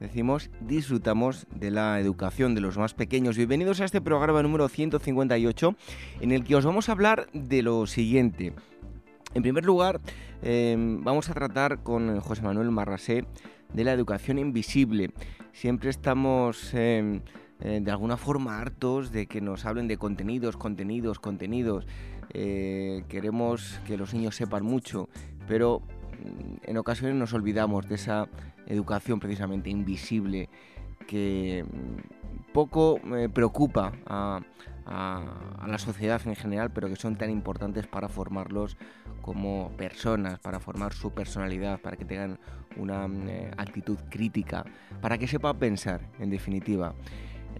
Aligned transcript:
decimos, 0.00 0.50
disfrutamos 0.60 1.46
de 1.54 1.70
la 1.70 2.00
educación 2.00 2.54
de 2.54 2.62
los 2.62 2.78
más 2.78 2.94
pequeños. 2.94 3.36
Bienvenidos 3.36 3.80
a 3.80 3.84
este 3.84 4.00
programa 4.00 4.42
número 4.42 4.66
158 4.68 5.76
en 6.22 6.32
el 6.32 6.42
que 6.42 6.56
os 6.56 6.64
vamos 6.64 6.88
a 6.88 6.92
hablar 6.92 7.28
de 7.34 7.62
lo 7.62 7.86
siguiente. 7.86 8.54
En 9.34 9.42
primer 9.42 9.64
lugar, 9.66 10.00
em, 10.42 11.04
vamos 11.04 11.28
a 11.28 11.34
tratar 11.34 11.82
con 11.82 12.18
José 12.20 12.42
Manuel 12.42 12.70
Marrasé 12.70 13.26
de 13.74 13.84
la 13.84 13.92
educación 13.92 14.38
invisible. 14.38 15.10
Siempre 15.52 15.90
estamos 15.90 16.72
em, 16.72 17.20
eh, 17.60 17.80
de 17.82 17.90
alguna 17.90 18.16
forma 18.16 18.58
hartos 18.58 19.12
de 19.12 19.26
que 19.26 19.42
nos 19.42 19.66
hablen 19.66 19.86
de 19.86 19.98
contenidos, 19.98 20.56
contenidos, 20.56 21.18
contenidos. 21.18 21.86
Eh, 22.32 23.04
queremos 23.08 23.80
que 23.86 23.98
los 23.98 24.14
niños 24.14 24.34
sepan 24.34 24.64
mucho, 24.64 25.10
pero 25.46 25.80
mm, 25.80 26.70
en 26.70 26.78
ocasiones 26.78 27.16
nos 27.16 27.34
olvidamos 27.34 27.86
de 27.86 27.96
esa 27.96 28.28
educación 28.66 29.20
precisamente 29.20 29.70
invisible 29.70 30.48
que 31.06 31.64
mm, 31.64 32.52
poco 32.52 33.00
eh, 33.16 33.28
preocupa 33.28 33.92
a, 34.06 34.40
la 35.66 35.78
sociedad 35.78 36.20
en 36.26 36.34
general, 36.34 36.70
pero 36.72 36.88
que 36.88 36.96
son 36.96 37.14
tan 37.14 37.30
importantes 37.30 37.86
para 37.86 38.08
formarlos 38.08 38.76
como 39.22 39.70
personas, 39.76 40.40
para 40.40 40.58
formar 40.58 40.94
su 40.94 41.12
personalidad, 41.12 41.80
para 41.80 41.96
que 41.96 42.04
tengan 42.04 42.40
una 42.76 43.06
mm, 43.06 43.28
eh, 43.28 43.50
actitud 43.56 43.98
crítica, 44.08 44.64
para 45.00 45.16
que 45.16 45.28
sepa 45.28 45.54
pensar, 45.54 46.00
en 46.18 46.30
definitiva. 46.30 46.94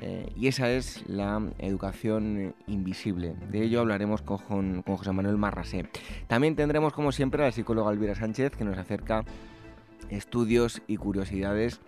Eh, 0.00 0.32
y 0.34 0.48
esa 0.48 0.70
es 0.70 1.08
la 1.08 1.40
educación 1.58 2.54
invisible. 2.66 3.34
De 3.50 3.62
ello 3.62 3.80
hablaremos 3.80 4.22
con, 4.22 4.82
con 4.82 4.96
José 4.96 5.12
Manuel 5.12 5.36
Marrasé. 5.36 5.88
También 6.26 6.56
tendremos, 6.56 6.92
como 6.92 7.12
siempre, 7.12 7.42
a 7.42 7.46
la 7.46 7.52
psicóloga 7.52 7.92
Elvira 7.92 8.14
Sánchez, 8.14 8.56
que 8.56 8.64
nos 8.64 8.78
acerca 8.78 9.24
estudios 10.10 10.82
y 10.86 10.96
curiosidades 10.96 11.80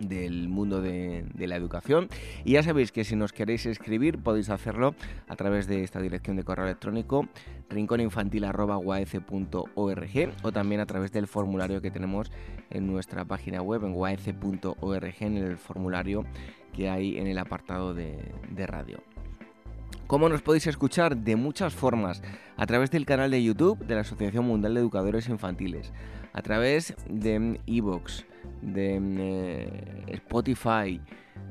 del 0.00 0.48
mundo 0.48 0.80
de, 0.80 1.24
la 1.36 1.56
educación. 1.56 2.08
Y 2.44 2.52
ya 2.52 2.62
sabéis 2.62 2.90
que 2.90 3.04
si 3.04 3.16
nos 3.16 3.32
queréis 3.32 3.66
escribir 3.66 4.18
podéis 4.18 4.50
hacerlo 4.50 4.94
a 5.28 5.36
través 5.36 5.66
de 5.66 5.84
esta 5.84 6.00
dirección 6.00 6.36
de 6.36 6.44
correo 6.44 6.64
electrónico 6.64 7.28
rinconinfantil.org 7.68 10.32
o 10.42 10.52
también 10.52 10.80
a 10.80 10.86
través 10.86 11.12
del 11.12 11.26
formulario 11.26 11.82
que 11.82 11.90
tenemos 11.90 12.32
en 12.70 12.86
nuestra 12.86 13.24
página 13.24 13.62
web 13.62 13.84
en 13.84 13.92
uac.org 13.92 15.14
en 15.20 15.36
el 15.36 15.58
formulario 15.58 16.24
que 16.72 16.88
hay 16.88 17.18
en 17.18 17.26
el 17.26 17.38
apartado 17.38 17.94
de, 17.94 18.32
de 18.50 18.66
radio. 18.66 19.02
¿Cómo 20.06 20.28
nos 20.28 20.42
podéis 20.42 20.66
escuchar? 20.66 21.16
De 21.16 21.36
muchas 21.36 21.72
formas, 21.72 22.20
a 22.56 22.66
través 22.66 22.90
del 22.90 23.06
canal 23.06 23.30
de 23.30 23.44
YouTube 23.44 23.78
de 23.86 23.94
la 23.94 24.00
Asociación 24.00 24.44
Mundial 24.44 24.74
de 24.74 24.80
Educadores 24.80 25.28
Infantiles 25.28 25.92
a 26.32 26.42
través 26.42 26.94
de 27.08 27.60
Evox, 27.66 28.24
de 28.62 28.98
eh, 29.00 30.04
Spotify, 30.08 31.00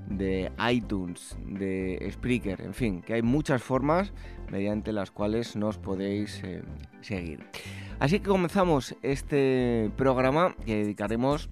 de 0.10 0.52
iTunes, 0.72 1.38
de 1.46 2.08
Spreaker, 2.12 2.62
en 2.62 2.74
fin, 2.74 3.02
que 3.02 3.14
hay 3.14 3.22
muchas 3.22 3.62
formas 3.62 4.12
mediante 4.52 4.92
las 4.92 5.12
cuales 5.12 5.56
nos 5.56 5.78
podéis 5.78 6.42
eh, 6.44 6.64
seguir. 7.02 7.46
Así 8.00 8.20
que 8.20 8.30
comenzamos 8.30 8.96
este 9.04 9.92
programa 9.98 10.56
que 10.66 10.78
dedicaremos 10.78 11.50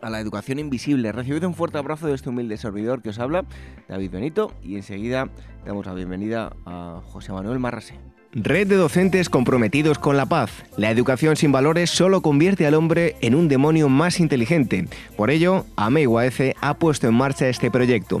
a 0.00 0.10
la 0.10 0.20
educación 0.20 0.58
invisible. 0.58 1.12
Recibid 1.12 1.44
un 1.44 1.54
fuerte 1.54 1.78
abrazo 1.78 2.06
de 2.06 2.14
este 2.14 2.28
humilde 2.28 2.56
servidor 2.56 3.02
que 3.02 3.10
os 3.10 3.18
habla, 3.18 3.44
David 3.88 4.10
Benito, 4.10 4.52
y 4.62 4.76
enseguida 4.76 5.28
damos 5.66 5.86
la 5.86 5.94
bienvenida 5.94 6.56
a 6.64 7.02
José 7.04 7.32
Manuel 7.32 7.58
Marrase. 7.58 8.17
Red 8.40 8.68
de 8.68 8.76
docentes 8.76 9.28
comprometidos 9.28 9.98
con 9.98 10.16
la 10.16 10.26
paz. 10.26 10.50
La 10.76 10.90
educación 10.90 11.34
sin 11.34 11.50
valores 11.50 11.90
solo 11.90 12.20
convierte 12.20 12.66
al 12.66 12.74
hombre 12.74 13.16
en 13.20 13.34
un 13.34 13.48
demonio 13.48 13.88
más 13.88 14.20
inteligente. 14.20 14.86
Por 15.16 15.30
ello, 15.30 15.66
AMEIUAF 15.74 16.40
ha 16.60 16.74
puesto 16.74 17.08
en 17.08 17.14
marcha 17.14 17.48
este 17.48 17.70
proyecto. 17.70 18.20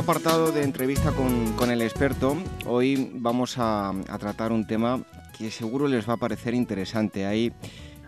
Apartado 0.00 0.50
de 0.50 0.62
entrevista 0.62 1.12
con, 1.12 1.70
el 1.70 1.82
experto, 1.82 2.34
hoy 2.64 3.10
vamos 3.16 3.56
a, 3.58 3.92
tratar 4.18 4.50
un 4.50 4.66
tema 4.66 5.02
que 5.36 5.50
seguro 5.50 5.88
les 5.88 6.08
va 6.08 6.14
a 6.14 6.16
parecer 6.16 6.54
interesante. 6.54 7.26
Hay 7.26 7.52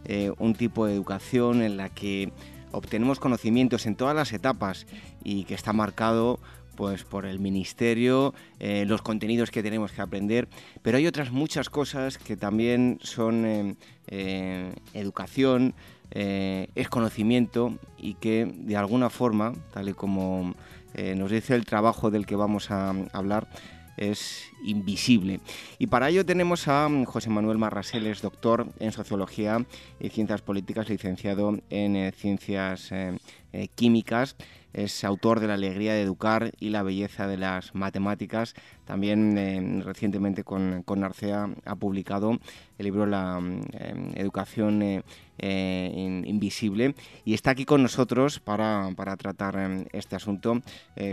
eh, 0.07 0.33
un 0.39 0.55
tipo 0.55 0.87
de 0.87 0.95
educación 0.95 1.61
en 1.61 1.77
la 1.77 1.91
que 1.91 2.33
obtenemos 2.71 3.21
conocimientos 3.21 3.85
en 3.85 3.95
todas 3.95 4.17
las 4.17 4.33
etapas 4.33 4.87
y 5.23 5.45
que 5.45 5.53
está 5.53 5.75
marcado 5.75 6.41
pues 6.77 7.05
por 7.05 7.27
el 7.27 7.41
ministerio, 7.41 8.33
eh, 8.59 8.87
los 8.87 9.03
contenidos 9.03 9.51
que 9.51 9.63
tenemos 9.63 9.93
que 9.93 10.01
aprender, 10.01 10.49
pero 10.81 10.97
hay 10.97 11.07
otras 11.07 11.31
muchas 11.31 11.69
cosas 11.69 12.17
que 12.17 12.39
también 12.39 13.01
son 13.03 13.77
eh, 14.07 14.75
educación, 14.95 15.75
es 16.15 16.89
conocimiento 16.91 17.79
y 17.97 18.15
que 18.15 18.45
de 18.45 18.77
alguna 18.77 19.09
forma, 19.09 19.55
tal 19.73 19.89
y 19.89 19.95
como 19.95 20.55
nos 20.95 21.31
dice 21.31 21.55
el 21.55 21.65
trabajo 21.65 22.11
del 22.11 22.27
que 22.27 22.37
vamos 22.37 22.71
a 22.71 22.95
hablar, 23.13 23.49
es 23.97 24.52
invisible. 24.65 25.41
Y 25.79 25.87
para 25.87 26.09
ello 26.09 26.25
tenemos 26.25 26.69
a 26.69 26.89
mm, 26.89 27.05
José 27.05 27.31
Manuel 27.31 27.59
Marraseles, 27.59 28.23
doctor 28.23 28.67
en 28.79 28.93
Sociología 28.93 29.65
y 30.01 30.09
Ciencias 30.09 30.43
Políticas, 30.43 30.89
licenciado 30.89 31.59
en 31.71 31.97
eh, 31.97 32.13
Ciencias 32.13 32.93
eh, 32.93 33.17
eh, 33.53 33.69
Químicas. 33.75 34.37
Es 34.73 35.05
autor 35.05 35.41
de 35.41 35.49
La 35.49 35.55
alegría 35.55 35.93
de 35.93 36.01
educar 36.01 36.53
y 36.59 36.71
la 36.71 36.83
belleza 36.83 37.27
de 37.27 37.37
las 37.37 37.75
matemáticas. 37.75 38.55
También 38.87 39.83
recientemente 39.85 40.45
con, 40.45 40.83
con, 40.83 41.01
Narcea 41.01 41.51
ha 41.67 41.77
publicado 41.77 42.39
el 42.79 42.85
libro 42.85 43.05
La 43.05 43.39
mm, 43.39 44.13
Educación 44.15 45.03
Invisible 45.39 46.95
y 47.27 47.35
está 47.35 47.51
aquí 47.51 47.67
con 47.67 47.83
nosotros 47.83 48.41
para, 48.41 48.89
para 48.97 49.17
tratar 49.17 49.87
este 49.93 50.17
asunto. 50.17 50.63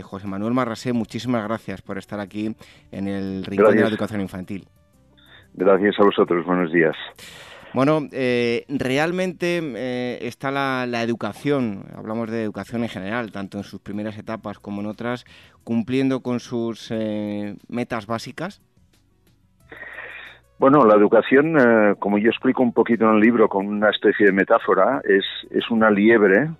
José 0.02 0.26
Manuel 0.26 0.54
Marrasé, 0.54 0.94
muchísimas 0.94 1.44
gracias 1.44 1.82
por 1.82 1.98
estar 1.98 2.20
aquí 2.20 2.54
en 2.92 3.08
el 3.08 3.39
Rincón 3.44 3.76
de 3.76 3.82
la 3.82 3.88
Educación 3.88 4.20
Infantil. 4.20 4.66
Gracias 5.54 5.98
a 5.98 6.04
vosotros, 6.04 6.44
buenos 6.46 6.72
días. 6.72 6.96
Bueno, 7.72 8.00
eh, 8.10 8.64
realmente 8.68 9.60
eh, 9.62 10.18
está 10.22 10.50
la, 10.50 11.02
educación, 11.02 11.84
hablamos 11.96 12.28
de 12.30 12.42
educación 12.42 12.82
en 12.82 12.88
general, 12.88 13.30
tanto 13.30 13.58
en 13.58 13.64
sus 13.64 13.80
primeras 13.80 14.18
etapas 14.18 14.58
como 14.58 14.80
en 14.80 14.88
otras, 14.88 15.24
cumpliendo 15.62 16.20
con 16.20 16.40
sus 16.40 16.90
eh, 16.90 17.56
metas 17.68 18.06
básicas. 18.06 18.60
Bueno, 20.58 20.84
la 20.84 20.94
educación, 20.94 21.56
como 21.98 22.18
yo 22.18 22.28
explico 22.28 22.62
un 22.62 22.74
poquito 22.74 23.04
en 23.08 23.14
el 23.14 23.20
libro 23.20 23.48
con 23.48 23.66
una 23.66 23.88
especie 23.88 24.26
de 24.26 24.32
metáfora, 24.32 25.00
es, 25.04 25.24
es 25.50 25.70
una 25.70 25.90
liebre 25.90 26.50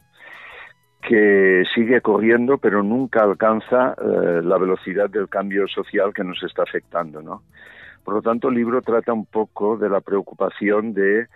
que 1.01 1.65
sigue 1.75 2.01
corriendo 2.01 2.59
pero 2.59 2.83
nunca 2.83 3.23
alcanza 3.23 3.95
eh, 4.01 4.43
la 4.43 4.59
velocidad 4.59 5.09
del 5.09 5.29
cambio 5.29 5.67
social 5.69 6.13
que 6.13 6.25
nos 6.25 6.43
está 6.43 6.63
afectando, 6.63 7.23
¿no? 7.23 7.43
Por 8.05 8.15
lo 8.15 8.23
tanto, 8.23 8.49
el 8.49 8.55
libro 8.55 8.83
trata 8.83 9.13
un 9.13 9.27
poco 9.27 9.77
de 9.77 9.89
la 9.89 10.01
preocupación 10.01 10.95
de 10.95 11.29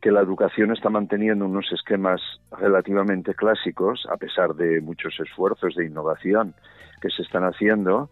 que 0.00 0.10
la 0.10 0.20
educación 0.20 0.72
está 0.72 0.88
manteniendo 0.88 1.44
unos 1.44 1.70
esquemas 1.72 2.20
relativamente 2.58 3.34
clásicos, 3.34 4.06
a 4.10 4.16
pesar 4.16 4.54
de 4.54 4.80
muchos 4.80 5.18
esfuerzos 5.20 5.74
de 5.74 5.86
innovación 5.86 6.54
que 7.00 7.10
se 7.10 7.22
están 7.22 7.44
haciendo, 7.44 8.08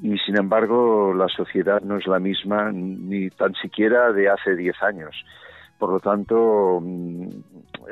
y 0.00 0.16
sin 0.18 0.38
embargo 0.38 1.12
la 1.14 1.28
sociedad 1.28 1.80
no 1.82 1.96
es 1.96 2.06
la 2.06 2.20
misma 2.20 2.70
ni 2.72 3.30
tan 3.30 3.54
siquiera 3.54 4.12
de 4.12 4.28
hace 4.28 4.54
10 4.54 4.82
años. 4.82 5.24
Por 5.78 5.90
lo 5.90 6.00
tanto, 6.00 6.80
mm, 6.82 7.28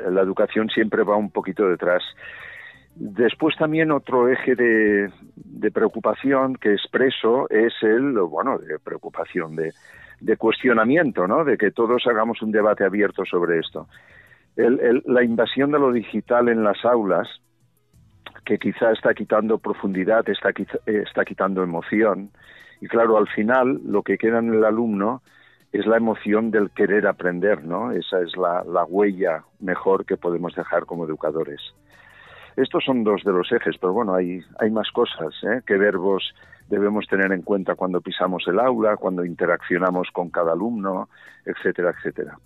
la 0.09 0.21
educación 0.21 0.69
siempre 0.69 1.03
va 1.03 1.15
un 1.15 1.31
poquito 1.31 1.67
detrás. 1.67 2.03
Después 2.95 3.55
también 3.57 3.91
otro 3.91 4.27
eje 4.27 4.55
de, 4.55 5.11
preocupación 5.71 6.55
que 6.55 6.73
expreso 6.73 7.47
es 7.49 7.73
el, 7.81 8.13
bueno, 8.13 8.57
de 8.57 8.79
preocupación, 8.79 9.55
de, 9.55 10.37
cuestionamiento, 10.37 11.27
¿no? 11.27 11.43
De 11.43 11.57
que 11.57 11.71
todos 11.71 12.07
hagamos 12.07 12.41
un 12.41 12.51
debate 12.51 12.83
abierto 12.83 13.23
sobre 13.25 13.59
esto. 13.59 13.87
la 14.55 15.23
invasión 15.23 15.71
de 15.71 15.79
lo 15.79 15.91
digital 15.91 16.49
en 16.49 16.63
las 16.63 16.83
aulas, 16.83 17.27
que 18.43 18.57
quizá 18.57 18.91
está 18.91 19.13
quitando 19.13 19.59
profundidad, 19.59 20.27
está, 20.27 20.49
está 20.85 21.23
quitando 21.23 21.61
emoción, 21.61 22.31
y 22.81 22.87
claro, 22.87 23.17
al 23.17 23.27
final 23.27 23.79
lo 23.85 24.01
que 24.01 24.17
queda 24.17 24.39
en 24.39 24.53
el 24.53 24.63
alumno 24.63 25.21
es 25.71 25.85
la 25.85 25.97
emoción 25.97 26.51
del 26.51 26.71
querer 26.71 27.07
aprender, 27.07 27.63
¿no? 27.63 27.91
Esa 27.91 28.21
es 28.21 28.35
la, 28.37 28.63
huella 28.85 29.43
mejor 29.59 30.05
que 30.05 30.17
podemos 30.17 30.55
dejar 30.55 30.85
como 30.85 31.05
educadores. 31.05 31.61
Estos 32.55 32.83
son 32.85 33.03
dos 33.03 33.23
de 33.23 33.31
los 33.31 33.51
ejes, 33.51 33.75
pero 33.79 33.93
bueno, 33.93 34.15
hay, 34.15 34.43
más 34.71 34.89
cosas, 34.91 35.33
¿eh? 35.43 35.61
¿Qué 35.65 35.77
verbos 35.77 36.33
debemos 36.69 37.05
tener 37.07 37.31
en 37.31 37.43
cuenta 37.43 37.75
cuando 37.75 38.01
pisamos 38.01 38.43
el 38.47 38.59
aula, 38.59 38.97
cuando 38.97 39.23
interaccionamos 39.23 40.09
con 40.11 40.29
cada 40.29 40.53
alumno, 40.53 41.09
etcétera, 41.45 41.93
etcétera? 41.95 42.39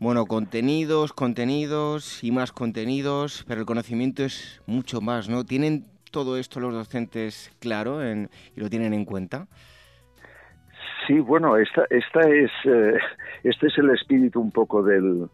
Bueno, 0.00 0.26
contenidos, 0.26 1.12
contenidos 1.12 2.22
y 2.22 2.30
más 2.30 2.52
contenidos, 2.52 3.44
pero 3.48 3.60
el 3.60 3.66
conocimiento 3.66 4.22
es 4.22 4.60
mucho 4.66 5.00
más, 5.00 5.28
¿no? 5.28 5.44
¿Tienen 5.44 5.86
todo 6.10 6.36
esto 6.36 6.60
los 6.60 6.74
docentes 6.74 7.50
claro 7.58 8.00
y 8.04 8.28
lo 8.56 8.68
tienen 8.68 8.92
en 8.92 9.04
cuenta? 9.04 9.46
Sí, 11.08 11.20
bueno, 11.20 11.56
esta, 11.56 11.86
esta 11.88 12.20
es, 12.28 12.50
eh, 12.64 12.98
este 13.42 13.68
es 13.68 13.78
el 13.78 13.88
espíritu 13.88 14.42
un 14.42 14.50
poco 14.50 14.82
del, 14.82 15.26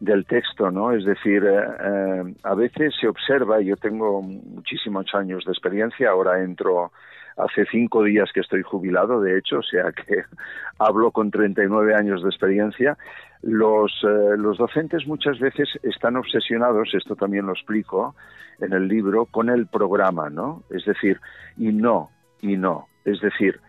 del 0.00 0.26
texto, 0.26 0.72
¿no? 0.72 0.90
Es 0.90 1.04
decir, 1.04 1.44
eh, 1.44 1.62
eh, 1.84 2.34
a 2.42 2.54
veces 2.56 2.92
se 3.00 3.06
observa, 3.06 3.60
yo 3.60 3.76
tengo 3.76 4.22
muchísimos 4.22 5.06
años 5.14 5.44
de 5.44 5.52
experiencia, 5.52 6.10
ahora 6.10 6.42
entro 6.42 6.90
hace 7.36 7.64
cinco 7.70 8.02
días 8.02 8.28
que 8.34 8.40
estoy 8.40 8.62
jubilado, 8.62 9.20
de 9.20 9.38
hecho, 9.38 9.58
o 9.58 9.62
sea 9.62 9.92
que 9.92 10.24
hablo 10.80 11.12
con 11.12 11.30
39 11.30 11.94
años 11.94 12.24
de 12.24 12.28
experiencia. 12.28 12.98
Los, 13.42 14.02
los 14.02 14.58
docentes 14.58 15.06
muchas 15.06 15.38
veces 15.38 15.68
están 15.84 16.16
obsesionados, 16.16 16.92
esto 16.92 17.14
también 17.14 17.46
lo 17.46 17.52
explico 17.52 18.16
en 18.58 18.72
el 18.72 18.88
libro, 18.88 19.26
con 19.26 19.48
el 19.48 19.68
programa, 19.68 20.28
¿no? 20.28 20.64
Es 20.70 20.84
decir, 20.84 21.20
y 21.56 21.72
no, 21.72 22.10
y 22.42 22.56
no. 22.56 22.88
Es 23.04 23.20
decir, 23.20 23.60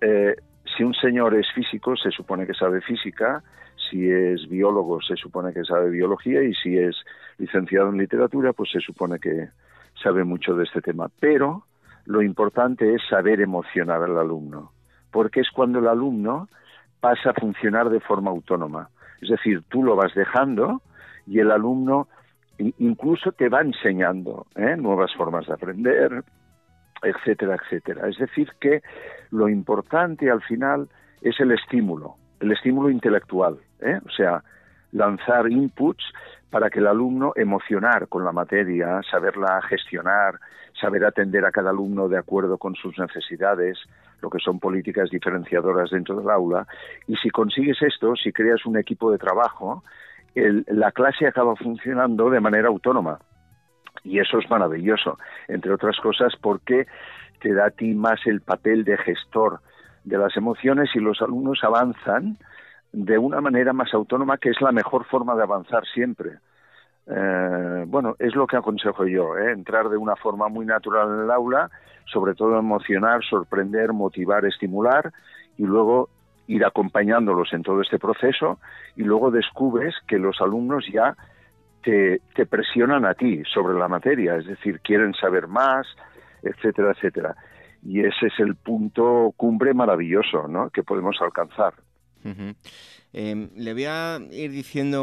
eh, 0.00 0.36
si 0.80 0.84
un 0.84 0.94
señor 0.94 1.34
es 1.34 1.46
físico, 1.52 1.94
se 1.94 2.10
supone 2.10 2.46
que 2.46 2.54
sabe 2.54 2.80
física, 2.80 3.42
si 3.90 4.10
es 4.10 4.48
biólogo, 4.48 5.02
se 5.02 5.14
supone 5.14 5.52
que 5.52 5.62
sabe 5.62 5.90
biología, 5.90 6.42
y 6.42 6.54
si 6.54 6.78
es 6.78 6.96
licenciado 7.36 7.90
en 7.90 7.98
literatura, 7.98 8.54
pues 8.54 8.70
se 8.70 8.80
supone 8.80 9.18
que 9.18 9.50
sabe 10.02 10.24
mucho 10.24 10.54
de 10.54 10.64
este 10.64 10.80
tema. 10.80 11.10
Pero 11.20 11.64
lo 12.06 12.22
importante 12.22 12.94
es 12.94 13.02
saber 13.10 13.42
emocionar 13.42 14.02
al 14.02 14.16
alumno, 14.16 14.72
porque 15.10 15.40
es 15.40 15.50
cuando 15.50 15.80
el 15.80 15.86
alumno 15.86 16.48
pasa 16.98 17.28
a 17.28 17.34
funcionar 17.38 17.90
de 17.90 18.00
forma 18.00 18.30
autónoma. 18.30 18.88
Es 19.20 19.28
decir, 19.28 19.62
tú 19.68 19.82
lo 19.82 19.96
vas 19.96 20.14
dejando 20.14 20.80
y 21.26 21.40
el 21.40 21.50
alumno 21.50 22.08
incluso 22.56 23.32
te 23.32 23.50
va 23.50 23.60
enseñando 23.60 24.46
¿eh? 24.56 24.76
nuevas 24.78 25.12
formas 25.14 25.46
de 25.46 25.52
aprender, 25.52 26.24
etcétera, 27.02 27.56
etcétera. 27.56 28.08
Es 28.08 28.18
decir, 28.18 28.50
que 28.60 28.82
lo 29.30 29.48
importante 29.48 30.30
al 30.30 30.42
final 30.42 30.88
es 31.22 31.38
el 31.40 31.52
estímulo, 31.52 32.16
el 32.40 32.52
estímulo 32.52 32.90
intelectual, 32.90 33.58
¿eh? 33.80 34.00
o 34.04 34.10
sea, 34.10 34.42
lanzar 34.92 35.50
inputs 35.50 36.04
para 36.50 36.68
que 36.68 36.80
el 36.80 36.86
alumno 36.86 37.32
emocionar 37.36 38.08
con 38.08 38.24
la 38.24 38.32
materia, 38.32 39.00
saberla 39.08 39.62
gestionar, 39.62 40.40
saber 40.80 41.04
atender 41.04 41.44
a 41.44 41.52
cada 41.52 41.70
alumno 41.70 42.08
de 42.08 42.18
acuerdo 42.18 42.58
con 42.58 42.74
sus 42.74 42.98
necesidades, 42.98 43.78
lo 44.20 44.30
que 44.30 44.38
son 44.38 44.58
políticas 44.58 45.10
diferenciadoras 45.10 45.90
dentro 45.90 46.16
del 46.16 46.30
aula. 46.30 46.66
Y 47.06 47.16
si 47.16 47.30
consigues 47.30 47.80
esto, 47.82 48.16
si 48.16 48.32
creas 48.32 48.66
un 48.66 48.76
equipo 48.76 49.12
de 49.12 49.18
trabajo, 49.18 49.84
la 50.34 50.92
clase 50.92 51.26
acaba 51.26 51.54
funcionando 51.56 52.30
de 52.30 52.40
manera 52.40 52.68
autónoma. 52.68 53.18
Y 54.04 54.18
eso 54.18 54.38
es 54.38 54.48
maravilloso, 54.48 55.18
entre 55.48 55.72
otras 55.72 55.98
cosas 55.98 56.34
porque 56.40 56.86
te 57.40 57.54
da 57.54 57.66
a 57.66 57.70
ti 57.70 57.94
más 57.94 58.20
el 58.26 58.40
papel 58.40 58.84
de 58.84 58.96
gestor 58.98 59.60
de 60.04 60.18
las 60.18 60.36
emociones 60.36 60.90
y 60.94 61.00
los 61.00 61.20
alumnos 61.20 61.62
avanzan 61.62 62.38
de 62.92 63.18
una 63.18 63.40
manera 63.40 63.72
más 63.72 63.92
autónoma, 63.94 64.38
que 64.38 64.50
es 64.50 64.60
la 64.60 64.72
mejor 64.72 65.04
forma 65.04 65.34
de 65.34 65.42
avanzar 65.42 65.84
siempre. 65.86 66.38
Eh, 67.06 67.84
bueno, 67.86 68.16
es 68.18 68.34
lo 68.34 68.46
que 68.46 68.56
aconsejo 68.56 69.06
yo, 69.06 69.36
¿eh? 69.36 69.52
entrar 69.52 69.88
de 69.88 69.96
una 69.96 70.16
forma 70.16 70.48
muy 70.48 70.66
natural 70.66 71.08
en 71.08 71.24
el 71.24 71.30
aula, 71.30 71.70
sobre 72.06 72.34
todo 72.34 72.58
emocionar, 72.58 73.22
sorprender, 73.24 73.92
motivar, 73.92 74.44
estimular 74.44 75.12
y 75.56 75.64
luego 75.64 76.08
ir 76.46 76.64
acompañándolos 76.64 77.52
en 77.52 77.62
todo 77.62 77.80
este 77.80 77.98
proceso 77.98 78.58
y 78.96 79.04
luego 79.04 79.30
descubres 79.30 79.94
que 80.08 80.18
los 80.18 80.40
alumnos 80.40 80.84
ya 80.92 81.16
te, 81.82 82.20
presionan 82.46 83.04
a 83.04 83.14
ti 83.14 83.42
sobre 83.52 83.78
la 83.78 83.88
materia, 83.88 84.36
es 84.36 84.46
decir, 84.46 84.80
quieren 84.80 85.14
saber 85.14 85.46
más, 85.46 85.86
etcétera, 86.42 86.92
etcétera. 86.92 87.36
Y 87.82 88.00
ese 88.00 88.26
es 88.26 88.38
el 88.38 88.56
punto 88.56 89.32
cumbre 89.36 89.74
maravilloso 89.74 90.48
¿no? 90.48 90.70
que 90.70 90.82
podemos 90.82 91.16
alcanzar. 91.20 91.74
Em, 93.12 93.48
le 93.56 93.72
voy 93.72 93.86
a 93.86 94.20
ir 94.30 94.52
diciendo 94.52 95.02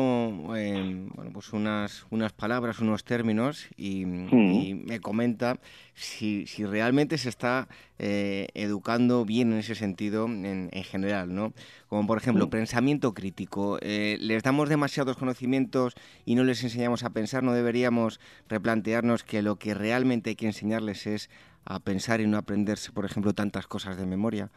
em, 0.56 1.10
bueno, 1.10 1.32
pues 1.34 1.52
unas, 1.52 2.06
unas 2.10 2.32
palabras, 2.32 2.80
unos 2.80 3.04
términos 3.04 3.68
y, 3.76 4.06
mm. 4.06 4.86
me 4.86 5.02
comenta 5.02 5.60
si, 5.94 6.48
si, 6.48 6.66
realmente 6.66 7.18
se 7.18 7.28
está 7.28 7.68
eh, 8.00 8.48
educando 8.54 9.26
bien 9.26 9.52
en 9.52 9.60
ese 9.60 9.76
sentido 9.76 10.26
en, 10.26 10.70
en 10.72 10.84
general, 10.86 11.36
¿no? 11.36 11.54
Como 11.90 12.08
por 12.08 12.18
ejemplo, 12.18 12.48
mm. 12.48 12.50
pensamiento 12.50 13.14
crítico. 13.14 13.78
Eh, 13.82 14.18
les 14.22 14.42
damos 14.42 14.70
demasiados 14.70 15.18
conocimientos 15.18 15.94
y 16.24 16.36
no 16.36 16.46
les 16.46 16.64
enseñamos 16.64 17.04
a 17.04 17.10
pensar, 17.10 17.44
no 17.44 17.52
deberíamos 17.52 18.22
replantearnos 18.48 19.26
que 19.26 19.42
lo 19.42 19.58
que 19.58 19.74
realmente 19.74 20.30
hay 20.30 20.36
que 20.38 20.46
enseñarles 20.46 21.08
es 21.08 21.30
a 21.66 21.82
pensar 21.82 22.22
y 22.22 22.28
no 22.28 22.38
aprenderse, 22.38 22.94
por 22.94 23.04
ejemplo, 23.04 23.34
tantas 23.34 23.68
cosas 23.68 23.98
de 23.98 24.06
memoria. 24.06 24.50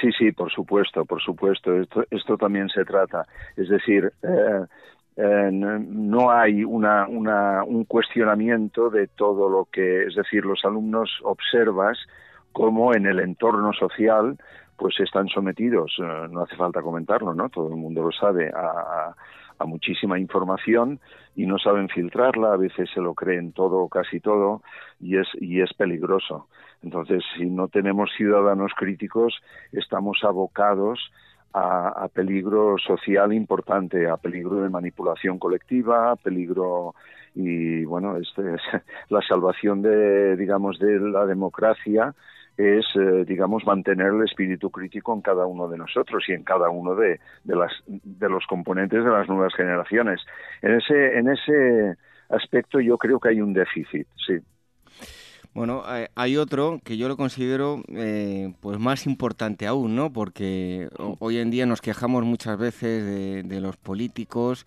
Sí, 0.00 0.10
sí, 0.18 0.32
por 0.32 0.50
supuesto, 0.50 1.04
por 1.04 1.22
supuesto. 1.22 1.74
Esto, 1.80 2.04
esto 2.10 2.36
también 2.36 2.68
se 2.68 2.84
trata. 2.84 3.26
Es 3.56 3.68
decir, 3.68 4.12
eh, 4.22 4.64
eh, 5.16 5.50
no 5.52 6.30
hay 6.30 6.64
una, 6.64 7.06
una, 7.06 7.62
un 7.64 7.84
cuestionamiento 7.84 8.90
de 8.90 9.06
todo 9.06 9.48
lo 9.48 9.66
que, 9.70 10.04
es 10.04 10.14
decir, 10.16 10.44
los 10.44 10.64
alumnos 10.64 11.10
observas 11.22 11.98
cómo 12.52 12.94
en 12.94 13.06
el 13.06 13.20
entorno 13.20 13.72
social 13.72 14.36
pues 14.76 14.98
están 14.98 15.28
sometidos, 15.28 15.94
eh, 15.98 16.26
no 16.30 16.42
hace 16.42 16.56
falta 16.56 16.82
comentarlo, 16.82 17.32
¿no? 17.32 17.48
Todo 17.48 17.68
el 17.68 17.76
mundo 17.76 18.02
lo 18.02 18.12
sabe, 18.12 18.50
a, 18.54 19.14
a 19.58 19.66
muchísima 19.66 20.18
información 20.18 21.00
y 21.36 21.46
no 21.46 21.58
saben 21.58 21.88
filtrarla, 21.88 22.52
a 22.52 22.56
veces 22.56 22.88
se 22.92 23.00
lo 23.00 23.14
creen 23.14 23.52
todo 23.52 23.78
o 23.78 23.88
casi 23.88 24.20
todo 24.20 24.62
y 25.00 25.18
es, 25.18 25.28
y 25.40 25.60
es 25.60 25.72
peligroso. 25.74 26.48
Entonces, 26.82 27.22
si 27.36 27.46
no 27.46 27.68
tenemos 27.68 28.10
ciudadanos 28.16 28.72
críticos, 28.76 29.40
estamos 29.72 30.18
abocados 30.22 31.00
a, 31.54 32.08
peligro 32.12 32.76
social 32.78 33.32
importante, 33.32 34.08
a 34.08 34.16
peligro 34.16 34.56
de 34.62 34.68
manipulación 34.68 35.38
colectiva, 35.38 36.10
a 36.10 36.16
peligro 36.16 36.94
y 37.34 37.84
bueno, 37.84 38.16
este 38.16 38.54
es 38.54 38.60
la 39.08 39.20
salvación 39.22 39.80
de 39.80 40.36
digamos 40.36 40.78
de 40.78 40.98
la 40.98 41.26
democracia 41.26 42.14
es, 42.56 42.84
eh, 42.94 43.24
digamos, 43.26 43.64
mantener 43.66 44.08
el 44.08 44.22
espíritu 44.22 44.70
crítico 44.70 45.12
en 45.12 45.22
cada 45.22 45.46
uno 45.46 45.68
de 45.68 45.78
nosotros 45.78 46.24
y 46.28 46.32
en 46.32 46.44
cada 46.44 46.70
uno 46.70 46.94
de, 46.94 47.20
de, 47.42 47.56
las, 47.56 47.72
de 47.86 48.28
los 48.28 48.46
componentes 48.46 49.04
de 49.04 49.10
las 49.10 49.28
nuevas 49.28 49.54
generaciones. 49.54 50.20
En 50.62 50.74
ese, 50.74 51.18
en 51.18 51.28
ese 51.28 51.96
aspecto 52.28 52.80
yo 52.80 52.96
creo 52.96 53.18
que 53.18 53.30
hay 53.30 53.40
un 53.40 53.52
déficit, 53.52 54.06
sí. 54.26 54.38
Bueno, 55.52 55.84
hay 56.16 56.36
otro 56.36 56.80
que 56.82 56.96
yo 56.96 57.06
lo 57.06 57.16
considero 57.16 57.80
eh, 57.88 58.52
pues 58.60 58.80
más 58.80 59.06
importante 59.06 59.68
aún, 59.68 59.94
¿no? 59.94 60.12
Porque 60.12 60.88
hoy 61.20 61.38
en 61.38 61.52
día 61.52 61.64
nos 61.64 61.80
quejamos 61.80 62.24
muchas 62.24 62.58
veces 62.58 63.46
de, 63.46 63.60
los 63.60 63.76
políticos, 63.76 64.66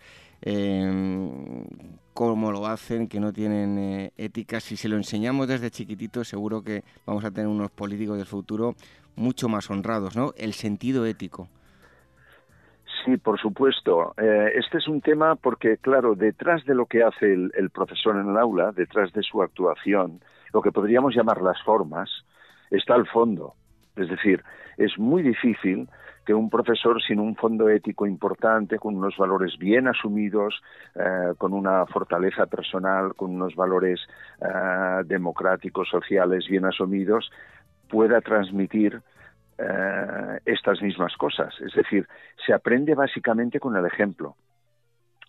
cómo 2.18 2.50
lo 2.50 2.66
hacen, 2.66 3.06
que 3.06 3.20
no 3.20 3.32
tienen 3.32 3.78
eh, 3.78 4.12
ética. 4.16 4.58
Si 4.58 4.76
se 4.76 4.88
lo 4.88 4.96
enseñamos 4.96 5.46
desde 5.46 5.70
chiquitito, 5.70 6.24
seguro 6.24 6.62
que 6.62 6.82
vamos 7.06 7.24
a 7.24 7.30
tener 7.30 7.46
unos 7.46 7.70
políticos 7.70 8.16
del 8.16 8.26
futuro 8.26 8.74
mucho 9.14 9.48
más 9.48 9.70
honrados, 9.70 10.16
¿no? 10.16 10.32
El 10.36 10.52
sentido 10.54 11.06
ético. 11.06 11.46
Sí, 13.04 13.18
por 13.18 13.38
supuesto. 13.40 14.14
Eh, 14.20 14.50
este 14.56 14.78
es 14.78 14.88
un 14.88 15.00
tema 15.00 15.36
porque, 15.36 15.76
claro, 15.76 16.16
detrás 16.16 16.64
de 16.64 16.74
lo 16.74 16.86
que 16.86 17.04
hace 17.04 17.32
el, 17.32 17.70
profesor 17.70 18.16
en 18.16 18.30
el 18.30 18.36
aula, 18.36 18.72
detrás 18.72 19.12
de 19.12 19.22
su 19.22 19.40
actuación, 19.40 20.20
lo 20.52 20.60
que 20.60 20.72
podríamos 20.72 21.14
llamar 21.14 21.40
las 21.40 21.62
formas, 21.62 22.10
está 22.72 22.96
el 22.96 23.06
fondo. 23.06 23.54
Es 23.94 24.08
decir, 24.08 24.42
es 24.76 24.98
muy 24.98 25.22
difícil 25.22 25.88
que 26.28 26.34
un 26.34 26.50
profesor 26.50 27.02
sin 27.02 27.20
un 27.20 27.36
fondo 27.36 27.70
ético 27.70 28.06
importante, 28.06 28.78
con 28.78 28.94
unos 28.94 29.16
valores 29.16 29.56
bien 29.56 29.88
asumidos, 29.88 30.60
eh, 30.94 31.32
con 31.38 31.54
una 31.54 31.86
fortaleza 31.86 32.44
personal, 32.44 33.14
con 33.14 33.30
unos 33.30 33.54
valores 33.54 33.98
eh, 34.42 35.04
democráticos, 35.06 35.88
sociales 35.88 36.46
bien 36.46 36.66
asumidos, 36.66 37.32
pueda 37.88 38.20
transmitir 38.20 39.00
eh, 39.56 40.40
estas 40.44 40.82
mismas 40.82 41.16
cosas. 41.16 41.54
Es 41.62 41.72
decir, 41.72 42.06
se 42.44 42.52
aprende 42.52 42.94
básicamente 42.94 43.58
con 43.58 43.74
el 43.74 43.86
ejemplo. 43.86 44.36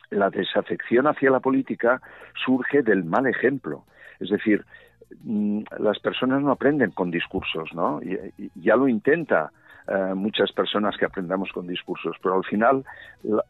La 0.10 0.30
desafección 0.30 1.08
hacia 1.08 1.32
la 1.32 1.40
política 1.40 2.02
surge 2.44 2.82
del 2.82 3.06
mal 3.06 3.26
ejemplo. 3.26 3.86
Es 4.20 4.32
decir, 4.32 4.66
las 5.80 6.00
personas 6.00 6.42
no 6.42 6.52
aprenden 6.52 6.92
con 6.92 7.12
discursos, 7.12 7.74
¿no? 7.74 8.00
Ya 8.56 8.76
lo 8.76 8.88
intenta 8.88 9.52
eh, 9.88 10.14
muchas 10.16 10.52
personas 10.52 10.96
que 10.98 11.06
aprendamos 11.06 11.52
con 11.52 11.68
discursos, 11.68 12.16
pero 12.22 12.36
al 12.36 12.44
final 12.44 12.86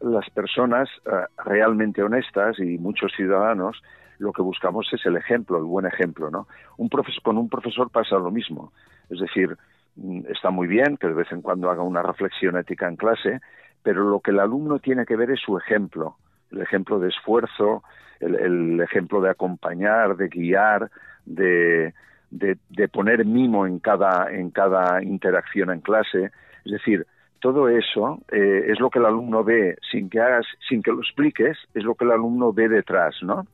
las 0.01 0.29
personas 0.29 0.89
eh, 1.05 1.25
realmente 1.45 2.01
honestas 2.01 2.59
y 2.59 2.77
muchos 2.77 3.11
ciudadanos 3.15 3.81
lo 4.19 4.33
que 4.33 4.41
buscamos 4.41 4.87
es 4.91 5.05
el 5.05 5.15
ejemplo, 5.15 5.57
el 5.57 5.63
buen 5.63 5.85
ejemplo, 5.85 6.29
¿no? 6.29 6.47
Un 6.77 6.89
con 7.23 7.37
un 7.37 7.49
profesor 7.49 7.89
pasa 7.89 8.17
lo 8.17 8.31
mismo, 8.31 8.73
es 9.09 9.19
decir, 9.19 9.57
Mm, 10.01 10.21
está 10.29 10.49
muy 10.49 10.67
bien 10.67 10.97
que 10.97 11.07
de 11.07 11.13
vez 11.13 11.31
en 11.31 11.41
cuando 11.41 11.69
haga 11.69 11.83
una 11.83 12.01
reflexión 12.01 12.57
ética 12.57 12.87
en 12.87 12.95
clase, 12.95 13.41
pero 13.83 14.09
lo 14.09 14.19
que 14.21 14.31
el 14.31 14.39
alumno 14.39 14.79
tiene 14.79 15.05
que 15.05 15.15
ver 15.15 15.31
es 15.31 15.41
su 15.41 15.57
ejemplo, 15.57 16.15
el 16.51 16.61
ejemplo 16.61 16.99
de 16.99 17.09
esfuerzo, 17.09 17.83
el, 18.19 18.79
ejemplo 18.81 19.21
de 19.21 19.29
acompañar, 19.29 20.17
de 20.17 20.27
guiar, 20.27 20.89
de, 21.25 21.93
de, 22.31 22.87
poner 22.87 23.25
mimo 23.25 23.65
en 23.65 23.79
cada, 23.79 24.31
en 24.31 24.51
cada 24.51 25.01
interacción 25.03 25.71
en 25.71 25.81
clase. 25.81 26.31
Es 26.65 26.71
decir, 26.71 27.05
todo 27.39 27.69
eso 27.69 28.19
eh, 28.31 28.65
es 28.67 28.79
lo 28.79 28.89
que 28.89 28.99
el 28.99 29.05
alumno 29.05 29.43
ve 29.43 29.77
sin 29.91 30.09
que 30.09 30.19
hagas, 30.19 30.45
sin 30.67 30.81
que 30.81 30.91
lo 30.91 30.99
expliques, 30.99 31.57
es 31.73 31.83
lo 31.83 31.95
que 31.95 32.05
el 32.05 32.11
alumno 32.11 32.51
ve 32.51 32.67
detrás, 32.67 33.15
¿no? 33.21 33.47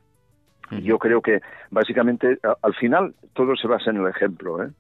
Yo 0.81 0.97
creo 0.97 1.21
que 1.21 1.41
básicamente 1.69 2.39
al 2.63 2.73
final 2.73 3.13
todo 3.33 3.55
se 3.55 3.67
basa 3.67 3.91
en 3.91 3.97
el 3.97 4.07
ejemplo, 4.07 4.63
¿eh? 4.63 4.71